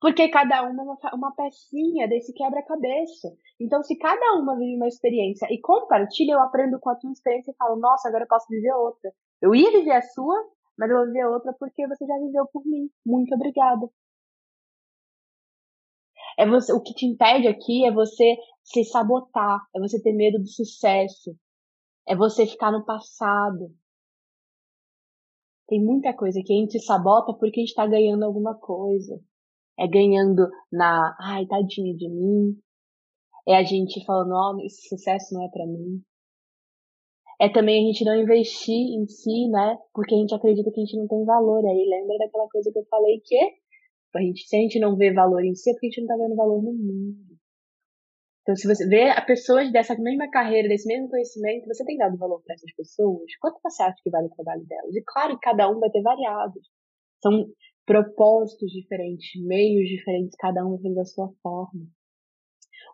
Porque 0.00 0.28
cada 0.28 0.68
uma 0.68 0.82
é 0.82 0.84
uma, 0.84 0.98
uma 1.14 1.34
pecinha 1.34 2.08
desse 2.08 2.32
quebra-cabeça. 2.34 3.28
Então, 3.60 3.82
se 3.84 3.96
cada 3.96 4.34
uma 4.34 4.58
vive 4.58 4.76
uma 4.76 4.88
experiência 4.88 5.46
e 5.48 5.60
compartilha, 5.60 6.32
eu 6.32 6.42
aprendo 6.42 6.80
com 6.80 6.90
a 6.90 6.96
tua 6.96 7.12
experiência 7.12 7.52
e 7.52 7.56
falo, 7.56 7.76
nossa, 7.76 8.08
agora 8.08 8.24
eu 8.24 8.28
posso 8.28 8.46
viver 8.48 8.72
outra. 8.72 9.12
Eu 9.40 9.54
ia 9.54 9.70
viver 9.70 9.92
a 9.92 10.02
sua, 10.02 10.36
mas 10.76 10.90
eu 10.90 10.96
vou 10.96 11.06
viver 11.06 11.24
outra 11.26 11.52
porque 11.58 11.86
você 11.86 12.04
já 12.04 12.18
viveu 12.18 12.46
por 12.52 12.66
mim. 12.66 12.90
Muito 13.06 13.32
obrigada. 13.34 13.88
É 16.38 16.46
você, 16.46 16.72
o 16.72 16.80
que 16.80 16.94
te 16.94 17.06
impede 17.06 17.48
aqui 17.48 17.84
é 17.86 17.92
você 17.92 18.36
se 18.62 18.84
sabotar, 18.84 19.60
é 19.74 19.80
você 19.80 20.00
ter 20.02 20.12
medo 20.12 20.38
do 20.38 20.48
sucesso, 20.48 21.36
é 22.06 22.16
você 22.16 22.46
ficar 22.46 22.70
no 22.72 22.84
passado. 22.84 23.74
Tem 25.68 25.82
muita 25.82 26.14
coisa 26.14 26.40
que 26.44 26.52
a 26.52 26.56
gente 26.56 26.80
sabota 26.80 27.32
porque 27.34 27.60
a 27.60 27.62
gente 27.62 27.70
está 27.70 27.86
ganhando 27.86 28.24
alguma 28.24 28.54
coisa 28.54 29.20
é 29.78 29.86
ganhando 29.86 30.48
na, 30.70 31.16
ai, 31.20 31.46
tadinho 31.46 31.96
de 31.96 32.08
mim. 32.08 32.56
É 33.46 33.56
a 33.56 33.64
gente 33.64 34.04
falando, 34.04 34.32
ó, 34.32 34.54
oh, 34.54 34.64
esse 34.64 34.88
sucesso 34.88 35.34
não 35.34 35.44
é 35.44 35.48
para 35.48 35.66
mim. 35.66 36.02
É 37.40 37.48
também 37.48 37.82
a 37.82 37.86
gente 37.88 38.04
não 38.04 38.14
investir 38.14 38.74
em 38.74 39.06
si, 39.08 39.48
né? 39.48 39.76
Porque 39.92 40.14
a 40.14 40.18
gente 40.18 40.34
acredita 40.34 40.70
que 40.70 40.80
a 40.80 40.84
gente 40.84 40.96
não 40.96 41.08
tem 41.08 41.24
valor. 41.24 41.66
Aí 41.66 41.88
lembra 41.88 42.16
daquela 42.18 42.48
coisa 42.48 42.70
que 42.70 42.78
eu 42.78 42.86
falei 42.88 43.20
que 43.24 43.36
a 44.14 44.20
gente, 44.20 44.46
se 44.46 44.56
a 44.56 44.60
gente 44.60 44.78
não 44.78 44.96
vê 44.96 45.12
valor 45.12 45.44
em 45.44 45.54
si, 45.54 45.70
é 45.70 45.72
porque 45.74 45.86
a 45.86 45.90
gente 45.90 46.00
não 46.02 46.08
tá 46.08 46.22
vendo 46.22 46.36
valor 46.36 46.62
no 46.62 46.72
mundo. 46.72 47.32
Então, 48.42 48.56
se 48.56 48.66
você 48.66 48.86
vê 48.88 49.08
pessoas 49.24 49.70
dessa 49.70 49.96
mesma 49.96 50.28
carreira, 50.28 50.68
desse 50.68 50.86
mesmo 50.88 51.08
conhecimento, 51.08 51.66
você 51.66 51.84
tem 51.84 51.96
dado 51.96 52.18
valor 52.18 52.42
para 52.42 52.54
essas 52.54 52.74
pessoas? 52.74 53.24
Quanto 53.40 53.60
você 53.62 53.82
acha 53.84 53.96
que 54.02 54.10
vale 54.10 54.26
o 54.26 54.30
trabalho 54.30 54.64
delas? 54.66 54.94
E 54.94 55.02
claro 55.06 55.34
que 55.38 55.46
cada 55.46 55.70
um 55.70 55.78
vai 55.78 55.90
ter 55.90 56.02
variados. 56.02 56.68
São 57.22 57.46
propósitos 57.86 58.70
diferentes, 58.72 59.40
meios 59.40 59.88
diferentes, 59.88 60.36
cada 60.38 60.66
um 60.66 60.76
fez 60.78 60.96
a 60.98 61.04
sua 61.04 61.32
forma. 61.40 61.86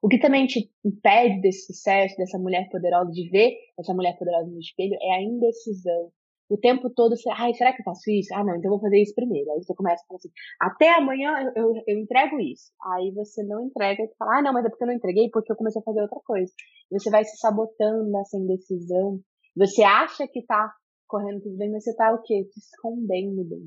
O 0.02 0.08
que 0.08 0.18
também 0.18 0.46
te 0.46 0.70
impede 0.84 1.40
desse 1.40 1.66
sucesso, 1.66 2.16
dessa 2.16 2.38
mulher 2.38 2.68
poderosa, 2.70 3.10
de 3.10 3.28
ver 3.30 3.56
essa 3.78 3.94
mulher 3.94 4.16
poderosa 4.18 4.50
no 4.50 4.60
espelho, 4.60 4.96
é 5.00 5.16
a 5.16 5.22
indecisão. 5.22 6.12
O 6.48 6.56
tempo 6.56 6.88
todo 6.88 7.14
você, 7.14 7.28
ai, 7.30 7.52
será 7.52 7.72
que 7.74 7.82
eu 7.82 7.84
faço 7.84 8.10
isso? 8.10 8.34
Ah, 8.34 8.42
não, 8.42 8.56
então 8.56 8.70
eu 8.70 8.78
vou 8.78 8.80
fazer 8.80 9.00
isso 9.02 9.14
primeiro. 9.14 9.50
Aí 9.52 9.62
você 9.62 9.74
começa 9.74 10.02
a 10.02 10.06
falar 10.06 10.16
assim, 10.16 10.30
até 10.60 10.96
amanhã 10.96 11.52
eu, 11.54 11.64
eu, 11.64 11.82
eu 11.86 11.98
entrego 11.98 12.40
isso. 12.40 12.72
Aí 12.94 13.12
você 13.12 13.42
não 13.44 13.66
entrega 13.66 14.02
e 14.02 14.14
fala, 14.18 14.38
ah, 14.38 14.42
não, 14.42 14.52
mas 14.52 14.64
é 14.64 14.70
porque 14.70 14.84
eu 14.84 14.88
não 14.88 14.94
entreguei 14.94 15.28
porque 15.30 15.52
eu 15.52 15.56
comecei 15.56 15.80
a 15.80 15.84
fazer 15.84 16.00
outra 16.00 16.20
coisa. 16.24 16.50
Você 16.90 17.10
vai 17.10 17.24
se 17.24 17.36
sabotando 17.36 18.10
nessa 18.10 18.38
indecisão. 18.38 19.20
Você 19.56 19.82
acha 19.82 20.26
que 20.26 20.42
tá 20.46 20.72
correndo 21.06 21.42
tudo 21.42 21.56
bem, 21.56 21.70
mas 21.70 21.84
você 21.84 21.94
tá 21.94 22.12
o 22.12 22.22
quê? 22.22 22.44
Se 22.50 22.60
escondendo 22.60 23.44
bem. 23.44 23.62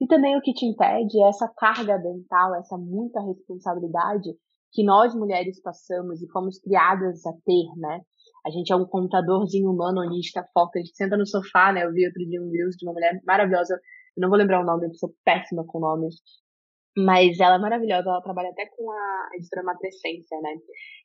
E 0.00 0.06
também 0.06 0.36
o 0.36 0.42
que 0.42 0.52
te 0.52 0.66
impede 0.66 1.22
é 1.22 1.28
essa 1.28 1.48
carga 1.56 1.98
mental, 1.98 2.54
essa 2.56 2.76
muita 2.76 3.20
responsabilidade 3.20 4.30
que 4.72 4.84
nós 4.84 5.14
mulheres 5.14 5.60
passamos 5.62 6.20
e 6.20 6.28
fomos 6.30 6.58
criadas 6.60 7.24
a 7.24 7.32
ter, 7.32 7.80
né? 7.80 8.02
A 8.46 8.50
gente 8.50 8.72
é 8.72 8.76
um 8.76 8.86
computadorzinho 8.86 9.70
humano 9.70 10.02
onde 10.02 10.12
a 10.12 10.16
gente 10.16 10.32
tá 10.32 10.46
foca, 10.54 10.78
a 10.78 10.82
gente 10.82 10.96
senta 10.96 11.16
no 11.16 11.26
sofá, 11.26 11.72
né? 11.72 11.84
Eu 11.84 11.92
vi 11.92 12.06
outro 12.06 12.24
dia 12.24 12.40
um 12.40 12.50
Reels 12.50 12.76
de 12.76 12.86
uma 12.86 12.92
mulher 12.92 13.20
maravilhosa, 13.26 13.74
eu 14.16 14.20
não 14.20 14.28
vou 14.28 14.38
lembrar 14.38 14.60
o 14.60 14.64
nome, 14.64 14.86
eu 14.86 14.94
sou 14.94 15.12
péssima 15.24 15.64
com 15.66 15.80
nomes, 15.80 16.14
mas 16.96 17.40
ela 17.40 17.56
é 17.56 17.58
maravilhosa, 17.58 18.08
ela 18.08 18.22
trabalha 18.22 18.50
até 18.50 18.66
com 18.66 18.90
a 18.90 19.30
editora 19.34 19.64
Matrescência, 19.64 20.40
né? 20.40 20.54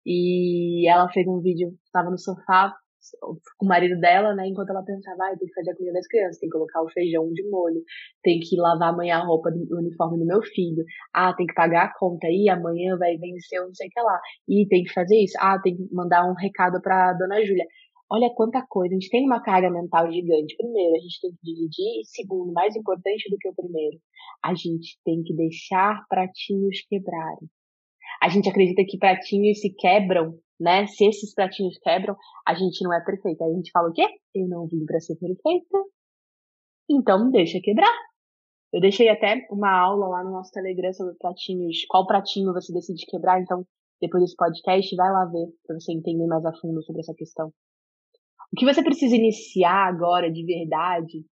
E 0.06 0.88
ela 0.88 1.10
fez 1.10 1.28
um 1.28 1.42
vídeo, 1.42 1.74
estava 1.84 2.12
no 2.12 2.18
sofá 2.20 2.76
com 3.20 3.66
o 3.66 3.68
marido 3.68 4.00
dela, 4.00 4.34
né? 4.36 4.48
Enquanto 4.48 4.70
ela 4.70 4.84
pensava, 4.84 5.26
ah, 5.26 5.38
tem 5.38 5.48
que 5.48 5.54
fazer 5.54 5.72
a 5.72 5.76
comida 5.76 5.94
das 5.94 6.08
crianças, 6.08 6.40
tem 6.40 6.50
que 6.50 6.54
colocar 6.54 6.82
o 6.82 6.90
feijão 6.90 7.32
de 7.34 7.48
molho, 7.50 7.82
tem 8.24 8.40
que 8.40 8.56
lavar 8.58 8.94
amanhã 8.94 9.18
a 9.18 9.26
roupa 9.26 9.52
do 9.52 9.78
uniforme 9.78 10.20
do 10.20 10.26
meu 10.26 10.42
filho, 10.42 10.84
ah, 11.14 11.34
tem 11.34 11.46
que 11.46 11.54
pagar 11.54 11.86
a 11.86 11.94
conta, 11.98 12.28
e 12.30 12.50
amanhã 12.50 12.98
vai 12.98 13.18
vencer 13.18 13.60
não 13.62 13.74
sei 13.74 13.88
o 13.88 13.90
que 13.90 14.02
lá, 14.02 14.20
e 14.48 14.68
tem 14.68 14.84
que 14.84 14.94
fazer 14.94 15.18
isso, 15.18 15.38
ah, 15.40 15.60
tem 15.62 15.76
que 15.76 15.88
mandar 15.94 16.30
um 16.30 16.34
recado 16.34 16.82
pra 16.82 17.14
dona 17.14 17.44
Júlia. 17.46 17.66
Olha 18.14 18.30
quanta 18.36 18.62
coisa, 18.68 18.94
a 18.94 19.00
gente 19.00 19.10
tem 19.10 19.26
uma 19.26 19.42
carga 19.42 19.70
mental 19.72 20.12
gigante. 20.12 20.58
Primeiro, 20.58 20.96
a 20.96 21.00
gente 21.00 21.22
tem 21.22 21.32
que 21.32 21.38
dividir, 21.44 22.02
e 22.02 22.06
segundo, 22.06 22.52
mais 22.52 22.76
importante 22.76 23.30
do 23.30 23.38
que 23.38 23.48
o 23.48 23.56
primeiro, 23.56 23.98
a 24.44 24.54
gente 24.54 25.00
tem 25.06 25.24
que 25.24 25.34
deixar 25.34 26.06
pratinhos 26.10 26.82
quebrarem. 26.90 27.50
A 28.22 28.28
gente 28.30 28.50
acredita 28.50 28.84
que 28.86 28.98
pratinhos 28.98 29.62
se 29.62 29.74
quebram 29.74 30.38
né? 30.62 30.86
Se 30.86 31.06
esses 31.06 31.34
pratinhos 31.34 31.78
quebram, 31.80 32.16
a 32.48 32.54
gente 32.54 32.84
não 32.84 32.94
é 32.94 33.04
perfeita. 33.04 33.44
A 33.44 33.52
gente 33.52 33.72
fala 33.72 33.90
o 33.90 33.94
quê? 33.94 34.08
Eu 34.36 34.48
não 34.48 34.68
vim 34.68 34.86
para 34.86 35.00
ser 35.00 35.16
perfeita. 35.16 35.78
Então 36.90 37.32
deixa 37.32 37.60
quebrar. 37.60 37.92
Eu 38.72 38.80
deixei 38.80 39.10
até 39.10 39.46
uma 39.50 39.72
aula 39.72 40.08
lá 40.08 40.24
no 40.24 40.32
nosso 40.32 40.52
Telegram 40.52 40.94
sobre 40.94 41.16
pratinhos, 41.16 41.86
qual 41.90 42.06
pratinho 42.06 42.54
você 42.54 42.72
decide 42.72 43.06
quebrar, 43.06 43.42
então 43.42 43.66
depois 44.00 44.24
desse 44.24 44.36
podcast 44.36 44.96
vai 44.96 45.12
lá 45.12 45.26
ver 45.26 45.48
para 45.66 45.78
você 45.78 45.92
entender 45.92 46.26
mais 46.26 46.46
a 46.46 46.54
fundo 46.54 46.82
sobre 46.84 47.02
essa 47.02 47.14
questão. 47.14 47.48
O 48.54 48.58
que 48.58 48.66
você 48.66 48.84
precisa 48.84 49.16
iniciar 49.16 49.88
agora 49.88 50.32
de 50.32 50.46
verdade 50.46 51.26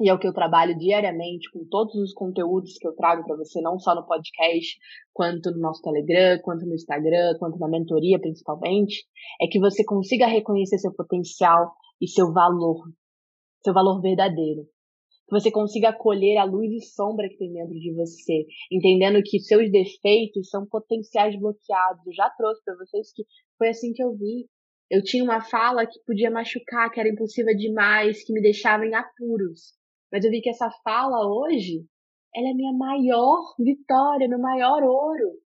e 0.00 0.08
é 0.08 0.14
o 0.14 0.18
que 0.18 0.28
eu 0.28 0.32
trabalho 0.32 0.78
diariamente 0.78 1.50
com 1.50 1.64
todos 1.64 1.96
os 1.96 2.12
conteúdos 2.12 2.78
que 2.78 2.86
eu 2.86 2.94
trago 2.94 3.24
para 3.24 3.36
você, 3.36 3.60
não 3.60 3.78
só 3.80 3.96
no 3.96 4.06
podcast, 4.06 4.78
quanto 5.12 5.50
no 5.50 5.58
nosso 5.58 5.82
Telegram, 5.82 6.40
quanto 6.42 6.64
no 6.64 6.74
Instagram, 6.74 7.36
quanto 7.38 7.58
na 7.58 7.68
mentoria 7.68 8.18
principalmente, 8.20 9.04
é 9.40 9.48
que 9.48 9.58
você 9.58 9.84
consiga 9.84 10.26
reconhecer 10.26 10.78
seu 10.78 10.94
potencial 10.94 11.72
e 12.00 12.06
seu 12.06 12.32
valor, 12.32 12.84
seu 13.64 13.74
valor 13.74 14.00
verdadeiro. 14.00 14.62
Que 15.26 15.38
você 15.38 15.50
consiga 15.50 15.88
acolher 15.88 16.38
a 16.38 16.44
luz 16.44 16.70
e 16.70 16.80
sombra 16.80 17.28
que 17.28 17.36
tem 17.36 17.52
dentro 17.52 17.74
de 17.74 17.92
você, 17.92 18.46
entendendo 18.70 19.20
que 19.22 19.40
seus 19.40 19.70
defeitos 19.70 20.48
são 20.48 20.64
potenciais 20.64 21.36
bloqueados. 21.36 22.06
Eu 22.06 22.14
já 22.14 22.30
trouxe 22.30 22.62
para 22.64 22.76
vocês 22.76 23.12
que 23.12 23.24
foi 23.58 23.70
assim 23.70 23.92
que 23.92 24.02
eu 24.02 24.16
vi. 24.16 24.48
Eu 24.88 25.02
tinha 25.02 25.24
uma 25.24 25.42
fala 25.42 25.84
que 25.84 25.98
podia 26.06 26.30
machucar, 26.30 26.90
que 26.90 27.00
era 27.00 27.10
impulsiva 27.10 27.50
demais, 27.54 28.24
que 28.24 28.32
me 28.32 28.40
deixava 28.40 28.86
em 28.86 28.94
apuros. 28.94 29.77
Mas 30.12 30.24
eu 30.24 30.30
vi 30.30 30.40
que 30.40 30.50
essa 30.50 30.70
fala 30.82 31.26
hoje, 31.26 31.84
ela 32.34 32.48
é 32.48 32.54
minha 32.54 32.72
maior 32.72 33.54
vitória, 33.58 34.28
meu 34.28 34.38
maior 34.38 34.82
ouro, 34.82 35.38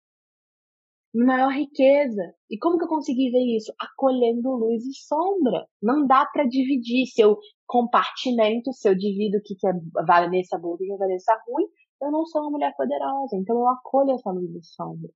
minha 1.13 1.27
maior 1.27 1.51
riqueza. 1.51 2.33
E 2.49 2.57
como 2.57 2.77
que 2.77 2.85
eu 2.85 2.89
consegui 2.89 3.31
ver 3.31 3.57
isso? 3.57 3.73
Acolhendo 3.79 4.51
luz 4.51 4.83
e 4.85 4.93
sombra. 4.93 5.67
Não 5.81 6.05
dá 6.05 6.25
para 6.25 6.45
dividir. 6.45 7.05
Se 7.07 7.21
eu 7.21 7.37
compartimento, 7.67 8.71
se 8.73 8.87
eu 8.89 8.95
divido 8.95 9.37
o 9.37 9.41
que, 9.43 9.55
que 9.55 9.67
é 9.67 9.73
Vanessa 10.05 10.57
boa 10.57 10.75
o 10.75 10.77
que 10.77 10.91
é 10.91 10.97
Vanessa 10.97 11.37
ruim, 11.47 11.67
eu 12.01 12.11
não 12.11 12.25
sou 12.25 12.41
uma 12.41 12.51
mulher 12.51 12.73
poderosa. 12.75 13.35
Então 13.35 13.57
eu 13.57 13.67
acolho 13.67 14.11
essa 14.11 14.31
luz 14.31 14.55
e 14.55 14.63
sombra. 14.63 15.09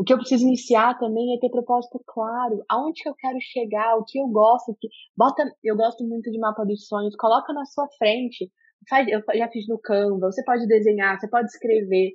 O 0.00 0.02
que 0.02 0.14
eu 0.14 0.16
preciso 0.16 0.46
iniciar 0.46 0.98
também 0.98 1.36
é 1.36 1.38
ter 1.38 1.50
propósito 1.50 2.00
claro. 2.06 2.64
Aonde 2.70 3.02
que 3.02 3.08
eu 3.10 3.14
quero 3.14 3.36
chegar, 3.38 3.98
o 3.98 4.04
que 4.04 4.18
eu 4.18 4.26
gosto, 4.28 4.74
que 4.80 4.88
bota, 5.14 5.44
eu 5.62 5.76
gosto 5.76 6.02
muito 6.08 6.30
de 6.30 6.38
mapa 6.38 6.64
dos 6.64 6.86
sonhos, 6.86 7.14
coloca 7.16 7.52
na 7.52 7.66
sua 7.66 7.86
frente 7.98 8.50
faz, 8.88 9.06
eu 9.08 9.20
já 9.36 9.46
fiz 9.48 9.68
no 9.68 9.78
Canva, 9.78 10.32
você 10.32 10.42
pode 10.42 10.66
desenhar, 10.66 11.20
você 11.20 11.28
pode 11.28 11.48
escrever. 11.48 12.12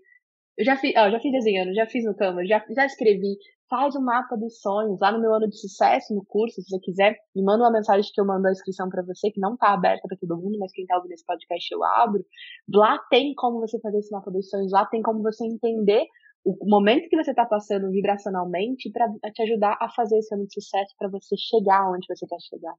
Eu 0.58 0.66
já 0.66 0.76
fiz, 0.78 0.94
ó, 0.98 1.12
já 1.12 1.20
fiz 1.20 1.32
desenhando, 1.32 1.76
já 1.76 1.86
fiz 1.86 2.04
no 2.04 2.16
Canva, 2.16 2.44
já, 2.46 2.66
já 2.76 2.88
escrevi. 2.88 3.38
Faz 3.70 3.94
o 3.94 4.00
um 4.00 4.04
mapa 4.04 4.36
dos 4.36 4.60
sonhos 4.62 5.00
lá 5.00 5.12
no 5.12 5.20
meu 5.22 5.32
ano 5.32 5.48
de 5.48 5.60
sucesso, 5.60 6.16
no 6.16 6.26
curso, 6.26 6.62
se 6.64 6.70
você 6.70 6.80
quiser. 6.80 7.16
Me 7.36 7.44
manda 7.44 7.64
uma 7.64 7.72
mensagem 7.72 8.10
que 8.12 8.20
eu 8.20 8.26
mando 8.26 8.48
a 8.48 8.52
inscrição 8.52 8.90
para 8.90 9.04
você, 9.04 9.30
que 9.30 9.40
não 9.40 9.56
tá 9.56 9.74
aberta 9.74 10.08
para 10.08 10.18
todo 10.18 10.42
mundo, 10.42 10.58
mas 10.60 10.72
quem 10.72 10.88
tá 10.88 10.96
ouvindo 10.96 11.12
esse 11.12 11.26
podcast 11.26 11.72
eu 11.72 11.84
abro. 11.84 12.26
Lá 12.74 12.98
tem 13.12 13.36
como 13.36 13.60
você 13.60 13.80
fazer 13.80 14.00
esse 14.00 14.12
mapa 14.12 14.32
dos 14.32 14.50
sonhos, 14.50 14.72
lá 14.72 14.86
tem 14.86 15.04
como 15.04 15.22
você 15.22 15.46
entender 15.46 16.08
o 16.46 16.70
momento 16.70 17.10
que 17.10 17.18
você 17.18 17.32
está 17.32 17.44
passando 17.44 17.90
vibracionalmente 17.90 18.92
para 18.92 19.08
te 19.34 19.42
ajudar 19.42 19.76
a 19.82 19.90
fazer 19.90 20.20
esse 20.20 20.34
ano 20.36 20.46
de 20.46 20.54
sucesso 20.54 20.94
para 20.98 21.10
você 21.10 21.36
chegar 21.36 21.92
onde 21.92 22.06
você 22.08 22.28
quer 22.28 22.40
chegar. 22.40 22.76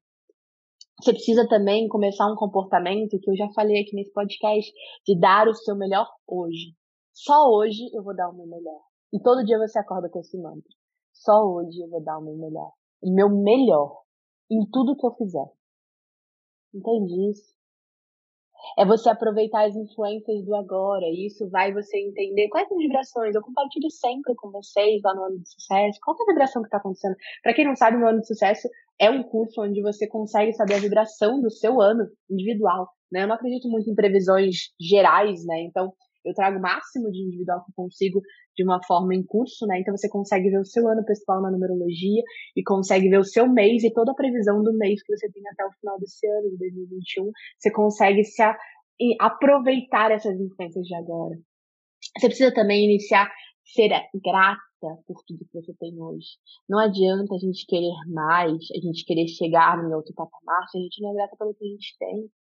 Você 1.02 1.12
precisa 1.12 1.46
também 1.48 1.88
começar 1.88 2.31
um 2.31 2.37
comportamento 2.37 3.18
que 3.20 3.29
eu 3.29 3.37
já 3.37 3.48
falei 3.55 3.83
aqui 3.83 3.94
nesse 3.96 4.12
podcast, 4.12 4.72
de 5.05 5.18
dar 5.18 5.48
o 5.48 5.55
seu 5.55 5.76
melhor 5.76 6.07
hoje. 6.26 6.74
Só 7.12 7.50
hoje 7.50 7.83
eu 7.92 8.05
vou 8.05 8.14
dar 8.14 8.31
o 8.31 8.35
meu 8.35 8.46
melhor. 8.46 8.81
E 9.12 9.20
todo 9.20 9.44
dia 9.44 9.59
você 9.59 9.79
acorda 9.79 10.09
com 10.09 10.20
esse 10.20 10.38
mantra. 10.40 10.70
Só 11.12 11.33
hoje 11.44 11.83
eu 11.83 11.90
vou 11.90 12.02
dar 12.02 12.18
o 12.18 12.22
meu 12.22 12.37
melhor. 12.37 12.72
O 13.02 13.12
meu 13.12 13.29
melhor. 13.29 14.02
Em 14.50 14.64
tudo 14.70 14.96
que 14.96 15.07
eu 15.07 15.14
fizer. 15.14 15.46
Entende 16.72 17.31
isso? 17.31 17.55
É 18.79 18.85
você 18.85 19.09
aproveitar 19.09 19.66
as 19.66 19.74
influências 19.74 20.44
do 20.44 20.55
agora. 20.55 21.05
E 21.07 21.26
isso 21.26 21.48
vai 21.50 21.72
você 21.72 21.98
entender 21.98 22.48
quais 22.48 22.68
são 22.68 22.76
as 22.76 22.83
vibrações. 22.83 23.35
Eu 23.35 23.42
compartilho 23.42 23.90
sempre 23.90 24.35
com 24.35 24.50
vocês 24.50 25.00
lá 25.02 25.14
no 25.14 25.24
ano 25.24 25.38
de 25.38 25.48
sucesso. 25.48 25.98
Qual 26.02 26.16
é 26.18 26.22
a 26.22 26.33
vibração 26.33 26.62
que 26.62 26.68
está 26.68 26.79
acontecendo? 26.79 27.16
Para 27.42 27.55
quem 27.55 27.64
não 27.64 27.76
sabe, 27.76 27.96
no 27.96 28.07
ano 28.07 28.20
de 28.20 28.26
sucesso 28.26 28.68
é 28.98 29.11
um 29.11 29.22
curso 29.22 29.62
onde 29.62 29.83
você 29.83 30.07
consegue 30.09 30.52
saber 30.52 30.74
a 30.74 30.81
vibração 30.81 31.40
do 31.40 31.50
seu 31.50 31.81
ano 31.81 32.07
individual. 32.31 32.88
Né? 33.12 33.22
Eu 33.22 33.29
não 33.29 33.35
acredito 33.35 33.68
muito 33.68 33.90
em 33.90 33.94
previsões 33.94 34.72
gerais, 34.81 35.44
né? 35.44 35.62
Então, 35.62 35.92
eu 36.26 36.34
trago 36.34 36.58
o 36.58 36.62
máximo 36.62 37.10
de 37.10 37.22
individual 37.22 37.64
que 37.64 37.72
consigo 37.74 38.20
de 38.56 38.64
uma 38.64 38.80
forma 38.84 39.14
em 39.14 39.24
curso, 39.24 39.66
né? 39.66 39.80
Então 39.80 39.96
você 39.96 40.08
consegue 40.08 40.50
ver 40.50 40.58
o 40.58 40.64
seu 40.64 40.86
ano 40.88 41.04
pessoal 41.04 41.40
na 41.40 41.50
numerologia 41.50 42.22
e 42.56 42.62
consegue 42.62 43.08
ver 43.08 43.18
o 43.18 43.24
seu 43.24 43.48
mês 43.48 43.84
e 43.84 43.92
toda 43.92 44.12
a 44.12 44.14
previsão 44.14 44.62
do 44.62 44.76
mês 44.76 45.02
que 45.02 45.16
você 45.16 45.30
tem 45.30 45.42
até 45.52 45.64
o 45.64 45.72
final 45.80 45.98
desse 45.98 46.26
ano, 46.26 46.50
de 46.50 46.58
2021. 46.58 47.30
Você 47.58 47.70
consegue 47.70 48.24
se 48.24 48.42
a, 48.42 48.56
aproveitar 49.20 50.10
essas 50.10 50.38
influências 50.40 50.84
de 50.84 50.94
agora. 50.96 51.36
Você 52.18 52.26
precisa 52.28 52.52
também 52.52 52.84
iniciar 52.84 53.30
ser 53.64 53.90
grata 54.24 54.60
por 55.06 55.22
tudo 55.26 55.44
que 55.44 55.60
você 55.60 55.74
tem 55.74 56.00
hoje. 56.00 56.28
Não 56.68 56.78
adianta 56.78 57.34
a 57.34 57.38
gente 57.38 57.66
querer 57.66 57.94
mais, 58.08 58.52
a 58.52 58.80
gente 58.80 59.04
querer 59.04 59.26
chegar 59.28 59.78
em 59.78 59.94
outro 59.94 60.14
patamar 60.14 60.68
se 60.68 60.78
a 60.78 60.80
gente 60.80 61.02
não 61.02 61.10
é 61.10 61.14
grata 61.14 61.36
pelo 61.36 61.54
que 61.54 61.64
a 61.64 61.68
gente 61.68 61.96
tem. 61.98 62.30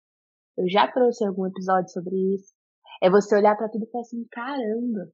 Eu 0.56 0.68
já 0.68 0.90
trouxe 0.90 1.24
algum 1.26 1.46
episódio 1.46 1.90
sobre 1.90 2.16
isso. 2.34 2.55
É 3.02 3.10
você 3.10 3.36
olhar 3.36 3.56
para 3.56 3.68
tudo 3.68 3.84
e 3.84 3.90
falar 3.90 4.02
assim, 4.02 4.24
caramba, 4.30 5.10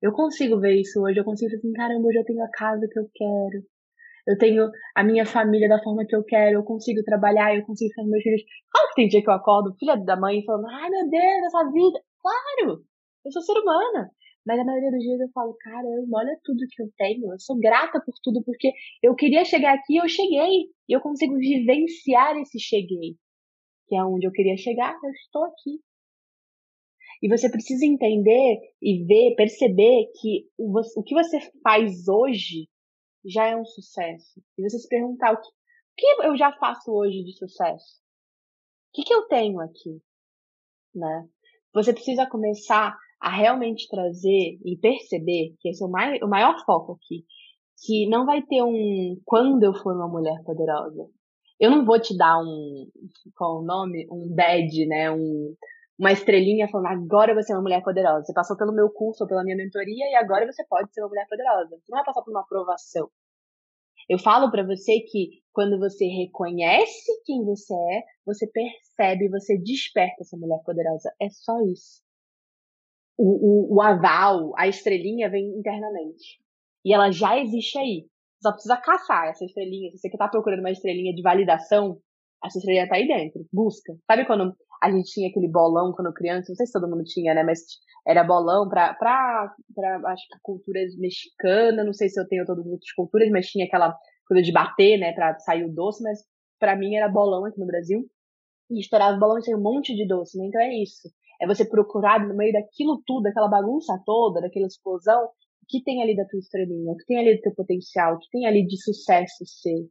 eu 0.00 0.12
consigo 0.12 0.58
ver 0.60 0.80
isso 0.80 1.00
hoje, 1.00 1.18
eu 1.18 1.24
consigo 1.24 1.54
assim, 1.54 1.72
caramba, 1.72 2.06
hoje 2.06 2.18
eu 2.18 2.24
tenho 2.24 2.42
a 2.42 2.50
casa 2.50 2.86
que 2.90 2.98
eu 2.98 3.08
quero, 3.14 3.64
eu 4.26 4.38
tenho 4.38 4.70
a 4.94 5.04
minha 5.04 5.26
família 5.26 5.68
da 5.68 5.82
forma 5.82 6.04
que 6.06 6.14
eu 6.14 6.24
quero, 6.24 6.58
eu 6.58 6.64
consigo 6.64 7.02
trabalhar, 7.02 7.54
eu 7.56 7.64
consigo 7.64 7.92
ser 7.92 8.04
meus 8.04 8.22
filhos. 8.22 8.42
Claro 8.70 8.88
que 8.88 8.94
tem 8.94 9.08
dia 9.08 9.22
que 9.22 9.28
eu 9.28 9.34
acordo, 9.34 9.74
filha 9.78 9.96
da 9.96 10.16
mãe, 10.16 10.44
falando, 10.44 10.66
ai 10.66 10.90
meu 10.90 11.08
Deus, 11.08 11.46
essa 11.46 11.70
vida. 11.70 12.00
Claro, 12.20 12.84
eu 13.24 13.32
sou 13.32 13.42
ser 13.42 13.58
humana. 13.58 14.10
Mas 14.44 14.58
a 14.58 14.64
maioria 14.64 14.90
dos 14.90 15.00
dias 15.00 15.20
eu 15.20 15.28
falo, 15.32 15.56
caramba, 15.60 16.18
olha 16.18 16.36
tudo 16.42 16.66
que 16.68 16.82
eu 16.82 16.88
tenho. 16.96 17.32
Eu 17.32 17.38
sou 17.38 17.56
grata 17.58 18.00
por 18.04 18.14
tudo, 18.22 18.42
porque 18.44 18.72
eu 19.02 19.14
queria 19.14 19.44
chegar 19.44 19.74
aqui 19.74 19.94
e 19.94 19.98
eu 19.98 20.08
cheguei. 20.08 20.66
E 20.88 20.92
eu 20.92 21.00
consigo 21.00 21.36
vivenciar 21.36 22.36
esse 22.38 22.58
cheguei. 22.58 23.16
Que 23.86 23.96
é 23.96 24.04
onde 24.04 24.26
eu 24.26 24.32
queria 24.32 24.56
chegar, 24.56 24.94
eu 25.02 25.10
estou 25.10 25.44
aqui. 25.44 25.80
E 27.22 27.28
você 27.28 27.48
precisa 27.48 27.86
entender 27.86 28.58
e 28.82 29.04
ver, 29.04 29.36
perceber 29.36 30.10
que 30.20 30.48
o, 30.58 30.72
que 31.04 31.14
você 31.14 31.38
faz 31.62 32.08
hoje 32.08 32.68
já 33.24 33.46
é 33.46 33.56
um 33.56 33.64
sucesso. 33.64 34.42
E 34.58 34.62
você 34.68 34.78
se 34.78 34.88
perguntar 34.88 35.32
o 35.32 35.40
que, 35.40 35.48
o 35.48 35.52
que 35.96 36.26
eu 36.26 36.36
já 36.36 36.52
faço 36.52 36.90
hoje 36.90 37.22
de 37.22 37.32
sucesso? 37.38 38.02
O 38.88 38.94
que, 38.94 39.04
que 39.04 39.14
eu 39.14 39.28
tenho 39.28 39.60
aqui? 39.60 40.02
Né? 40.92 41.28
Você 41.72 41.92
precisa 41.92 42.26
começar 42.26 42.98
a 43.20 43.30
realmente 43.30 43.88
trazer 43.88 44.58
e 44.64 44.76
perceber 44.76 45.54
que 45.60 45.68
esse 45.68 45.82
é 45.82 45.86
o, 45.86 45.90
mais, 45.90 46.20
o 46.20 46.26
maior 46.26 46.58
foco 46.66 46.98
aqui. 47.00 47.24
Que 47.86 48.08
não 48.08 48.26
vai 48.26 48.42
ter 48.42 48.62
um 48.62 49.16
quando 49.24 49.62
eu 49.62 49.72
for 49.74 49.94
uma 49.94 50.08
mulher 50.08 50.42
poderosa. 50.44 51.08
Eu 51.58 51.70
não 51.70 51.84
vou 51.84 52.00
te 52.00 52.16
dar 52.16 52.40
um, 52.40 52.90
qual 53.36 53.60
o 53.60 53.64
nome? 53.64 54.06
Um 54.10 54.28
badge, 54.34 54.86
né? 54.86 55.10
Um, 55.10 55.54
uma 55.98 56.12
estrelinha 56.12 56.68
falando 56.68 56.86
agora 56.86 57.34
você 57.34 57.52
é 57.52 57.56
uma 57.56 57.62
mulher 57.62 57.82
poderosa. 57.82 58.24
Você 58.24 58.32
passou 58.32 58.56
pelo 58.56 58.72
meu 58.72 58.90
curso 58.90 59.24
ou 59.24 59.28
pela 59.28 59.44
minha 59.44 59.56
mentoria 59.56 60.10
e 60.10 60.14
agora 60.14 60.50
você 60.50 60.64
pode 60.66 60.92
ser 60.92 61.00
uma 61.02 61.08
mulher 61.08 61.26
poderosa. 61.28 61.76
Você 61.76 61.90
não 61.90 61.98
vai 61.98 62.04
passar 62.04 62.22
por 62.22 62.30
uma 62.30 62.40
aprovação. 62.40 63.10
Eu 64.08 64.18
falo 64.18 64.50
para 64.50 64.64
você 64.64 65.00
que 65.00 65.42
quando 65.52 65.78
você 65.78 66.06
reconhece 66.06 67.22
quem 67.24 67.44
você 67.44 67.74
é, 67.74 68.02
você 68.26 68.46
percebe, 68.48 69.28
você 69.28 69.56
desperta 69.58 70.16
essa 70.20 70.36
mulher 70.36 70.60
poderosa. 70.64 71.12
É 71.20 71.28
só 71.30 71.60
isso. 71.60 72.02
O, 73.16 73.74
o, 73.74 73.76
o 73.76 73.80
aval, 73.80 74.52
a 74.56 74.66
estrelinha 74.66 75.30
vem 75.30 75.56
internamente. 75.58 76.40
E 76.84 76.92
ela 76.92 77.10
já 77.12 77.38
existe 77.38 77.78
aí. 77.78 78.06
Só 78.42 78.50
precisa 78.50 78.76
caçar 78.76 79.28
essa 79.28 79.44
estrelinha. 79.44 79.90
Se 79.92 79.98
você 79.98 80.10
que 80.10 80.16
tá 80.16 80.26
procurando 80.26 80.60
uma 80.60 80.70
estrelinha 80.72 81.14
de 81.14 81.22
validação, 81.22 82.00
essa 82.44 82.58
estrelinha 82.58 82.88
tá 82.88 82.96
aí 82.96 83.06
dentro. 83.06 83.46
Busca. 83.52 83.94
Sabe 84.04 84.26
quando 84.26 84.56
a 84.82 84.90
gente 84.90 85.12
tinha 85.12 85.28
aquele 85.30 85.48
bolão 85.48 85.92
quando 85.92 86.12
criança, 86.12 86.50
não 86.50 86.56
sei 86.56 86.66
se 86.66 86.72
todo 86.72 86.88
mundo 86.88 87.04
tinha, 87.04 87.32
né? 87.32 87.44
Mas 87.44 87.60
era 88.06 88.24
bolão 88.24 88.68
pra, 88.68 88.94
pra, 88.94 89.54
pra 89.72 90.10
acho 90.10 90.26
que 90.28 90.38
culturas 90.42 90.96
mexicanas, 90.98 91.86
não 91.86 91.92
sei 91.92 92.08
se 92.08 92.20
eu 92.20 92.26
tenho 92.26 92.44
todas 92.44 92.66
as 92.66 92.72
outras 92.72 92.92
culturas, 92.92 93.30
mas 93.30 93.46
tinha 93.46 93.64
aquela 93.64 93.96
coisa 94.26 94.42
de 94.42 94.52
bater, 94.52 94.98
né, 94.98 95.12
pra 95.12 95.38
sair 95.38 95.64
o 95.64 95.72
doce, 95.72 96.02
mas 96.02 96.18
para 96.58 96.76
mim 96.76 96.96
era 96.96 97.08
bolão 97.08 97.44
aqui 97.44 97.60
no 97.60 97.66
Brasil. 97.66 98.04
E 98.70 98.80
estourava 98.80 99.16
o 99.16 99.20
bolão 99.20 99.38
e 99.38 99.42
tinha 99.42 99.56
um 99.56 99.62
monte 99.62 99.94
de 99.94 100.06
doce, 100.06 100.36
né? 100.36 100.46
Então 100.46 100.60
é 100.60 100.74
isso. 100.74 101.08
É 101.40 101.46
você 101.46 101.64
procurar 101.64 102.26
no 102.26 102.36
meio 102.36 102.52
daquilo 102.52 103.02
tudo, 103.06 103.22
daquela 103.22 103.48
bagunça 103.48 104.00
toda, 104.04 104.40
daquela 104.40 104.66
explosão, 104.66 105.24
o 105.24 105.66
que 105.68 105.82
tem 105.84 106.02
ali 106.02 106.16
da 106.16 106.24
tua 106.24 106.40
estrelinha, 106.40 106.92
o 106.92 106.96
que 106.96 107.04
tem 107.06 107.18
ali 107.18 107.36
do 107.36 107.42
teu 107.42 107.54
potencial, 107.54 108.14
o 108.14 108.18
que 108.18 108.30
tem 108.30 108.46
ali 108.46 108.66
de 108.66 108.82
sucesso 108.82 109.44
seu. 109.46 109.88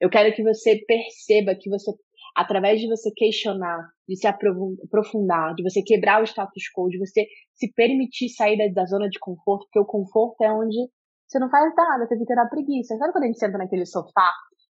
Eu 0.00 0.08
quero 0.08 0.34
que 0.34 0.42
você 0.42 0.76
perceba 0.86 1.54
que 1.54 1.68
você 1.68 1.92
através 2.34 2.80
de 2.80 2.88
você 2.88 3.10
questionar, 3.14 3.88
de 4.08 4.16
se 4.16 4.26
aprofundar, 4.26 5.54
de 5.54 5.62
você 5.62 5.82
quebrar 5.82 6.20
o 6.20 6.24
status 6.24 6.64
quo, 6.74 6.88
de 6.88 6.98
você 6.98 7.26
se 7.54 7.72
permitir 7.72 8.28
sair 8.30 8.56
da, 8.58 8.82
da 8.82 8.86
zona 8.86 9.08
de 9.08 9.18
conforto, 9.18 9.66
porque 9.66 9.80
o 9.80 9.86
conforto 9.86 10.42
é 10.42 10.52
onde 10.52 10.76
você 11.26 11.38
não 11.38 11.48
faz 11.48 11.72
nada, 11.76 12.06
você 12.06 12.18
fica 12.18 12.34
na 12.34 12.48
preguiça. 12.48 12.96
Sabe 12.96 13.12
quando 13.12 13.24
a 13.24 13.26
gente 13.26 13.38
senta 13.38 13.58
naquele 13.58 13.86
sofá? 13.86 14.30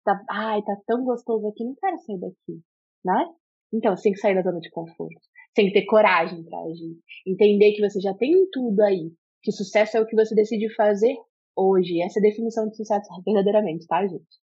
Tá, 0.04 0.20
ai, 0.30 0.62
tá 0.62 0.76
tão 0.86 1.04
gostoso 1.04 1.46
aqui, 1.48 1.64
não 1.64 1.74
quero 1.74 1.98
sair 1.98 2.20
daqui, 2.20 2.60
né? 3.04 3.26
Então, 3.72 3.96
você 3.96 4.04
tem 4.04 4.12
que 4.12 4.20
sair 4.20 4.34
da 4.34 4.42
zona 4.42 4.60
de 4.60 4.70
conforto. 4.70 5.14
Você 5.14 5.54
tem 5.54 5.66
que 5.66 5.72
ter 5.72 5.86
coragem 5.86 6.44
pra 6.44 6.58
agir. 6.60 6.96
Entender 7.26 7.72
que 7.72 7.80
você 7.80 8.00
já 8.00 8.14
tem 8.14 8.32
tudo 8.52 8.80
aí. 8.82 9.10
Que 9.42 9.50
sucesso 9.50 9.96
é 9.96 10.00
o 10.00 10.06
que 10.06 10.14
você 10.14 10.34
decide 10.34 10.72
fazer 10.74 11.14
hoje. 11.56 12.00
Essa 12.02 12.18
é 12.18 12.20
a 12.20 12.28
definição 12.28 12.68
de 12.68 12.76
sucesso 12.76 13.08
verdadeiramente, 13.24 13.86
tá, 13.86 14.06
gente? 14.06 14.43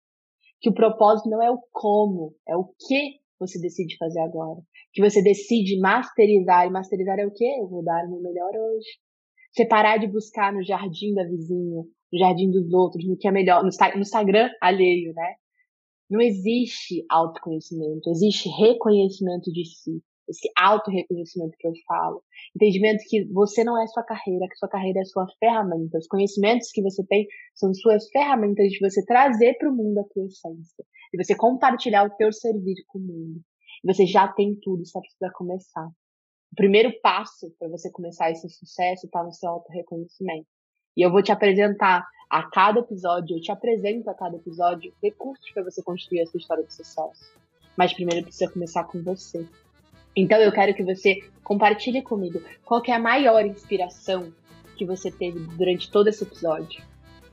Que 0.59 0.69
o 0.69 0.73
propósito 0.73 1.29
não 1.29 1.41
é 1.41 1.51
o 1.51 1.59
como, 1.71 2.35
é 2.47 2.55
o 2.55 2.65
que 2.65 3.19
você 3.39 3.59
decide 3.59 3.97
fazer 3.97 4.19
agora. 4.19 4.59
Que 4.93 5.01
você 5.01 5.21
decide 5.21 5.79
masterizar. 5.79 6.65
E 6.65 6.71
masterizar 6.71 7.19
é 7.19 7.25
o 7.25 7.31
quê? 7.31 7.57
Eu 7.59 7.67
vou 7.67 7.83
dar 7.83 8.05
o 8.05 8.09
meu 8.09 8.21
melhor 8.21 8.49
hoje. 8.49 8.87
Você 9.51 9.65
parar 9.65 9.97
de 9.97 10.07
buscar 10.07 10.53
no 10.53 10.63
jardim 10.63 11.13
da 11.13 11.23
vizinha, 11.23 11.83
no 12.11 12.19
jardim 12.19 12.49
dos 12.49 12.71
outros, 12.73 13.07
no 13.07 13.17
que 13.17 13.27
é 13.27 13.31
melhor, 13.31 13.63
no, 13.63 13.69
Instagram 14.01 14.49
alheio, 14.61 15.13
né? 15.13 15.35
Não 16.09 16.21
existe 16.21 17.05
autoconhecimento, 17.09 18.09
existe 18.09 18.49
reconhecimento 18.49 19.51
de 19.51 19.65
si 19.65 20.01
esse 20.27 20.49
auto-reconhecimento 20.57 21.57
que 21.57 21.67
eu 21.67 21.73
falo. 21.87 22.23
Entendimento 22.55 23.03
que 23.07 23.25
você 23.25 23.63
não 23.63 23.81
é 23.81 23.87
sua 23.87 24.03
carreira, 24.03 24.47
que 24.47 24.57
sua 24.57 24.69
carreira 24.69 24.99
é 24.99 25.05
sua 25.05 25.25
ferramenta. 25.39 25.97
Os 25.97 26.07
conhecimentos 26.07 26.71
que 26.71 26.81
você 26.81 27.03
tem 27.05 27.27
são 27.55 27.73
suas 27.73 28.09
ferramentas 28.09 28.69
de 28.69 28.79
você 28.79 29.03
trazer 29.05 29.57
para 29.57 29.69
o 29.69 29.75
mundo 29.75 29.99
a 29.99 30.03
tua 30.03 30.25
essência. 30.25 30.85
De 31.13 31.23
você 31.23 31.35
compartilhar 31.35 32.05
o 32.05 32.15
teu 32.17 32.31
serviço 32.31 32.83
com 32.87 32.99
o 32.99 33.01
mundo. 33.01 33.41
E 33.83 33.93
você 33.93 34.05
já 34.05 34.27
tem 34.27 34.55
tudo, 34.61 34.85
só 34.85 34.99
precisa 34.99 35.31
começar. 35.33 35.87
O 36.51 36.55
primeiro 36.55 36.91
passo 37.01 37.53
para 37.59 37.67
você 37.69 37.91
começar 37.91 38.31
esse 38.31 38.49
sucesso 38.49 39.05
está 39.05 39.23
no 39.23 39.31
seu 39.31 39.49
auto-reconhecimento. 39.49 40.47
E 40.95 41.05
eu 41.05 41.11
vou 41.11 41.21
te 41.21 41.31
apresentar 41.31 42.03
a 42.29 42.49
cada 42.49 42.79
episódio, 42.79 43.37
eu 43.37 43.41
te 43.41 43.51
apresento 43.51 44.09
a 44.09 44.13
cada 44.13 44.35
episódio 44.35 44.93
recursos 45.01 45.49
para 45.51 45.63
você 45.63 45.81
construir 45.83 46.21
essa 46.21 46.37
história 46.37 46.63
de 46.63 46.73
sucesso. 46.73 47.37
Mas 47.77 47.93
primeiro 47.93 48.23
precisa 48.23 48.51
começar 48.51 48.83
com 48.85 49.03
você. 49.03 49.47
Então 50.17 50.39
eu 50.39 50.51
quero 50.51 50.73
que 50.73 50.83
você 50.83 51.23
compartilhe 51.43 52.01
comigo 52.01 52.41
qual 52.65 52.81
é 52.87 52.91
a 52.91 52.99
maior 52.99 53.45
inspiração 53.45 54.33
que 54.75 54.83
você 54.83 55.11
teve 55.11 55.39
durante 55.55 55.91
todo 55.91 56.07
esse 56.07 56.23
episódio. 56.23 56.81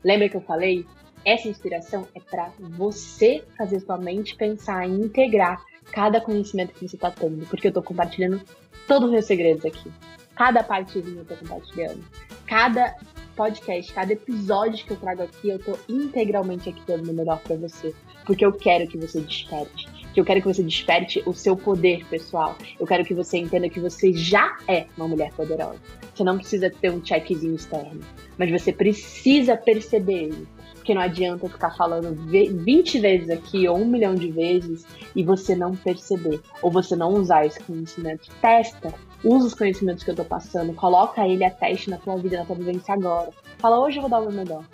Lembra 0.05 0.29
que 0.29 0.37
eu 0.37 0.43
falei? 0.43 0.85
Essa 1.25 1.49
inspiração 1.49 2.07
é 2.15 2.21
para 2.21 2.53
você 2.59 3.43
fazer 3.57 3.81
sua 3.81 3.97
mente 3.97 4.37
pensar 4.37 4.87
em 4.87 5.01
integrar 5.01 5.65
cada 5.93 6.21
conhecimento 6.21 6.75
que 6.75 6.87
você 6.87 6.97
está 6.97 7.11
tendo, 7.11 7.47
porque 7.47 7.69
eu 7.69 7.71
estou 7.71 7.83
compartilhando 7.83 8.43
todos 8.87 9.07
os 9.07 9.13
meus 9.13 9.25
segredos 9.25 9.65
aqui. 9.65 9.91
Cada 10.37 10.63
partezinha 10.63 11.17
eu 11.17 11.23
estou 11.23 11.39
compartilhando. 11.39 12.05
Cada 12.47 12.95
podcast, 13.35 13.95
cada 13.95 14.13
episódio 14.13 14.85
que 14.85 14.93
eu 14.93 14.99
trago 14.99 15.23
aqui, 15.23 15.49
eu 15.49 15.57
estou 15.57 15.79
integralmente 15.89 16.69
aqui 16.69 16.83
dando 16.87 17.11
o 17.11 17.15
melhor 17.15 17.41
para 17.41 17.57
você, 17.57 17.95
porque 18.27 18.45
eu 18.45 18.53
quero 18.53 18.87
que 18.87 18.99
você 18.99 19.23
desperte. 19.23 19.94
Que 20.15 20.21
eu 20.21 20.25
quero 20.25 20.41
que 20.41 20.47
você 20.47 20.63
desperte 20.63 21.23
o 21.27 21.35
seu 21.35 21.57
poder 21.57 22.07
pessoal. 22.07 22.57
Eu 22.79 22.87
quero 22.87 23.05
que 23.05 23.13
você 23.13 23.37
entenda 23.37 23.69
que 23.69 23.81
você 23.81 24.13
já 24.13 24.57
é 24.69 24.87
uma 24.97 25.09
mulher 25.09 25.33
poderosa. 25.33 25.81
Você 26.15 26.23
não 26.23 26.39
precisa 26.39 26.71
ter 26.71 26.91
um 26.91 27.05
checkzinho 27.05 27.57
externo, 27.57 28.01
mas 28.39 28.49
você 28.49 28.73
precisa 28.73 29.57
perceber 29.57 30.27
ele. 30.27 30.49
Porque 30.75 30.95
não 30.95 31.03
adianta 31.03 31.49
ficar 31.49 31.75
falando 31.77 32.15
20 32.15 33.01
vezes 33.01 33.31
aqui 33.31 33.67
ou 33.67 33.79
um 33.79 33.87
milhão 33.87 34.15
de 34.15 34.31
vezes 34.31 34.87
e 35.17 35.25
você 35.25 35.57
não 35.57 35.75
perceber. 35.75 36.41
Ou 36.63 36.71
você 36.71 36.95
não 36.95 37.15
usar 37.15 37.47
esse 37.47 37.59
conhecimento. 37.61 38.31
Testa, 38.41 38.95
usa 39.25 39.47
os 39.49 39.55
conhecimentos 39.55 40.05
que 40.05 40.11
eu 40.11 40.15
tô 40.15 40.25
passando, 40.25 40.75
coloca 40.75 41.27
ele 41.27 41.45
a 41.45 41.51
teste 41.51 41.91
na 41.91 41.97
tua 41.97 42.17
vida, 42.19 42.37
na 42.37 42.45
tua 42.45 42.57
vivência 42.57 42.95
agora. 42.95 43.31
Fala, 43.59 43.81
hoje 43.81 43.97
eu 43.97 44.03
vou 44.03 44.11
dar 44.11 44.21
o 44.21 44.31
meu 44.31 44.33
melhor. 44.33 44.65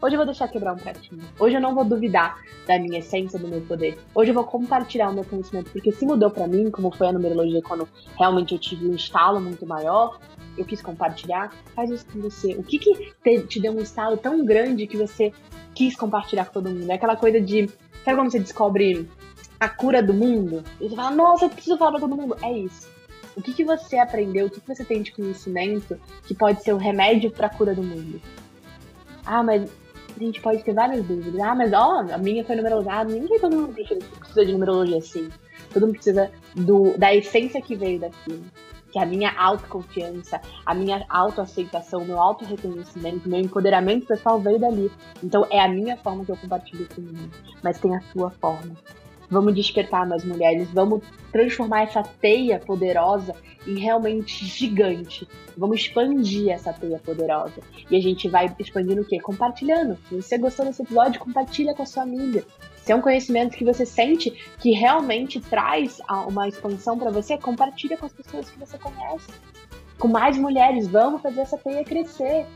Hoje 0.00 0.14
eu 0.14 0.18
vou 0.18 0.26
deixar 0.26 0.46
quebrar 0.46 0.74
um 0.74 0.76
pratinho. 0.76 1.22
Hoje 1.40 1.56
eu 1.56 1.60
não 1.60 1.74
vou 1.74 1.84
duvidar 1.84 2.40
da 2.68 2.78
minha 2.78 3.00
essência, 3.00 3.36
do 3.36 3.48
meu 3.48 3.60
poder. 3.62 3.98
Hoje 4.14 4.30
eu 4.30 4.34
vou 4.34 4.44
compartilhar 4.44 5.10
o 5.10 5.12
meu 5.12 5.24
conhecimento, 5.24 5.72
porque 5.72 5.90
se 5.90 6.06
mudou 6.06 6.30
para 6.30 6.46
mim, 6.46 6.70
como 6.70 6.94
foi 6.94 7.08
a 7.08 7.12
numerologia 7.12 7.60
quando 7.62 7.88
realmente 8.16 8.52
eu 8.54 8.60
tive 8.60 8.86
um 8.86 8.94
estalo 8.94 9.40
muito 9.40 9.66
maior, 9.66 10.20
eu 10.56 10.64
quis 10.64 10.80
compartilhar, 10.80 11.52
faz 11.74 11.90
isso 11.90 12.06
com 12.12 12.20
você. 12.20 12.54
O 12.54 12.62
que 12.62 12.78
que 12.78 13.12
te, 13.24 13.42
te 13.42 13.60
deu 13.60 13.72
um 13.72 13.80
estalo 13.80 14.16
tão 14.16 14.44
grande 14.44 14.86
que 14.86 14.96
você 14.96 15.32
quis 15.74 15.96
compartilhar 15.96 16.44
com 16.44 16.52
todo 16.52 16.70
mundo? 16.70 16.88
É 16.88 16.94
aquela 16.94 17.16
coisa 17.16 17.40
de, 17.40 17.68
sabe 18.04 18.16
como 18.16 18.30
você 18.30 18.38
descobre 18.38 19.08
a 19.58 19.68
cura 19.68 20.00
do 20.00 20.14
mundo? 20.14 20.62
E 20.80 20.88
você 20.88 20.94
fala, 20.94 21.10
nossa, 21.10 21.46
eu 21.46 21.50
preciso 21.50 21.76
falar 21.76 21.90
pra 21.90 22.00
todo 22.00 22.16
mundo. 22.16 22.36
É 22.40 22.52
isso. 22.52 22.88
O 23.36 23.42
que, 23.42 23.52
que 23.52 23.64
você 23.64 23.98
aprendeu, 23.98 24.46
o 24.46 24.50
que, 24.50 24.60
que 24.60 24.76
você 24.76 24.84
tem 24.84 25.02
de 25.02 25.10
conhecimento 25.10 25.98
que 26.24 26.36
pode 26.36 26.62
ser 26.62 26.72
o 26.72 26.76
remédio 26.76 27.32
para 27.32 27.48
a 27.48 27.50
cura 27.50 27.74
do 27.74 27.82
mundo? 27.82 28.20
Ah, 29.24 29.42
mas 29.42 29.68
a 30.24 30.26
gente 30.26 30.40
pode 30.40 30.62
ter 30.62 30.72
várias 30.72 31.04
dúvidas. 31.04 31.40
Ah, 31.40 31.54
mas 31.54 31.72
ó, 31.72 32.00
a 32.12 32.18
minha 32.18 32.44
foi 32.44 32.56
numerologada. 32.56 33.12
Ninguém 33.12 33.38
todo 33.38 33.56
mundo 33.56 33.74
precisa 33.74 34.44
de 34.44 34.52
numerologia 34.52 34.98
assim. 34.98 35.28
Todo 35.72 35.86
mundo 35.86 35.94
precisa 35.94 36.30
do, 36.54 36.96
da 36.96 37.14
essência 37.14 37.60
que 37.60 37.76
veio 37.76 38.00
daquilo 38.00 38.44
que 38.90 38.98
a 38.98 39.06
minha 39.06 39.30
autoconfiança, 39.38 40.40
a 40.64 40.74
minha 40.74 41.04
autoaceitação, 41.08 42.04
meu 42.04 42.20
auto-reconhecimento, 42.20 43.28
meu 43.28 43.40
empoderamento 43.40 44.06
pessoal 44.06 44.40
veio 44.40 44.58
dali. 44.58 44.90
Então 45.22 45.46
é 45.50 45.60
a 45.60 45.68
minha 45.68 45.96
forma 45.96 46.24
que 46.24 46.32
eu 46.32 46.36
compartilho 46.36 46.88
com 46.94 47.00
o 47.00 47.04
mundo, 47.04 47.30
mas 47.62 47.78
tem 47.78 47.94
a 47.94 48.00
sua 48.12 48.30
forma. 48.30 48.74
Vamos 49.30 49.54
despertar 49.54 50.06
mais 50.06 50.24
mulheres, 50.24 50.68
vamos 50.72 51.02
transformar 51.30 51.82
essa 51.82 52.02
teia 52.02 52.58
poderosa 52.58 53.34
em 53.66 53.78
realmente 53.78 54.46
gigante. 54.46 55.28
Vamos 55.56 55.80
expandir 55.80 56.50
essa 56.50 56.72
teia 56.72 56.98
poderosa. 56.98 57.60
E 57.90 57.96
a 57.96 58.00
gente 58.00 58.28
vai 58.28 58.54
expandindo 58.58 59.02
o 59.02 59.04
quê? 59.04 59.20
Compartilhando. 59.20 59.98
Se 60.08 60.22
você 60.22 60.38
gostou 60.38 60.64
desse 60.64 60.82
episódio, 60.82 61.20
compartilha 61.20 61.74
com 61.74 61.82
a 61.82 61.86
sua 61.86 62.04
amiga. 62.04 62.44
Se 62.76 62.92
é 62.92 62.96
um 62.96 63.02
conhecimento 63.02 63.56
que 63.56 63.64
você 63.64 63.84
sente 63.84 64.30
que 64.58 64.70
realmente 64.70 65.40
traz 65.40 66.00
uma 66.26 66.48
expansão 66.48 66.98
para 66.98 67.10
você, 67.10 67.36
compartilha 67.36 67.98
com 67.98 68.06
as 68.06 68.12
pessoas 68.12 68.48
que 68.48 68.58
você 68.58 68.78
conhece. 68.78 69.28
Com 69.98 70.08
mais 70.08 70.38
mulheres, 70.38 70.88
vamos 70.88 71.20
fazer 71.20 71.40
essa 71.40 71.58
teia 71.58 71.84
crescer. 71.84 72.46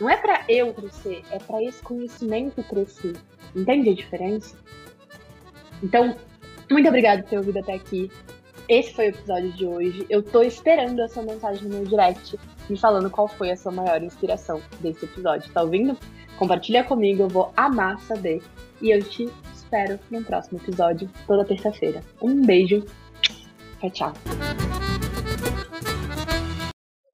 Não 0.00 0.08
é 0.08 0.16
para 0.16 0.44
eu 0.48 0.72
crescer, 0.72 1.22
é 1.30 1.38
para 1.38 1.62
esse 1.62 1.82
conhecimento 1.82 2.62
crescer. 2.62 3.14
Entende 3.54 3.90
a 3.90 3.94
diferença? 3.94 4.56
Então, 5.84 6.16
muito 6.70 6.88
obrigada 6.88 7.22
por 7.22 7.28
ter 7.28 7.36
ouvido 7.36 7.58
até 7.58 7.74
aqui. 7.74 8.10
Esse 8.66 8.94
foi 8.94 9.06
o 9.06 9.08
episódio 9.10 9.52
de 9.52 9.66
hoje. 9.66 10.06
Eu 10.08 10.22
tô 10.22 10.42
esperando 10.42 11.00
a 11.00 11.08
sua 11.08 11.22
mensagem 11.22 11.68
no 11.68 11.84
direct 11.84 12.38
me 12.68 12.78
falando 12.78 13.10
qual 13.10 13.28
foi 13.28 13.50
a 13.50 13.56
sua 13.56 13.70
maior 13.70 14.02
inspiração 14.02 14.62
desse 14.80 15.04
episódio. 15.04 15.52
Tá 15.52 15.62
ouvindo? 15.62 15.96
Compartilha 16.38 16.82
comigo, 16.82 17.24
eu 17.24 17.28
vou 17.28 17.52
amar 17.54 18.00
saber. 18.00 18.42
E 18.80 18.90
eu 18.90 19.02
te 19.02 19.28
espero 19.54 20.00
no 20.10 20.24
próximo 20.24 20.58
episódio, 20.58 21.10
toda 21.26 21.44
terça-feira. 21.44 22.02
Um 22.22 22.40
beijo. 22.44 22.84
Tchau, 23.80 23.90
tchau. 23.90 24.12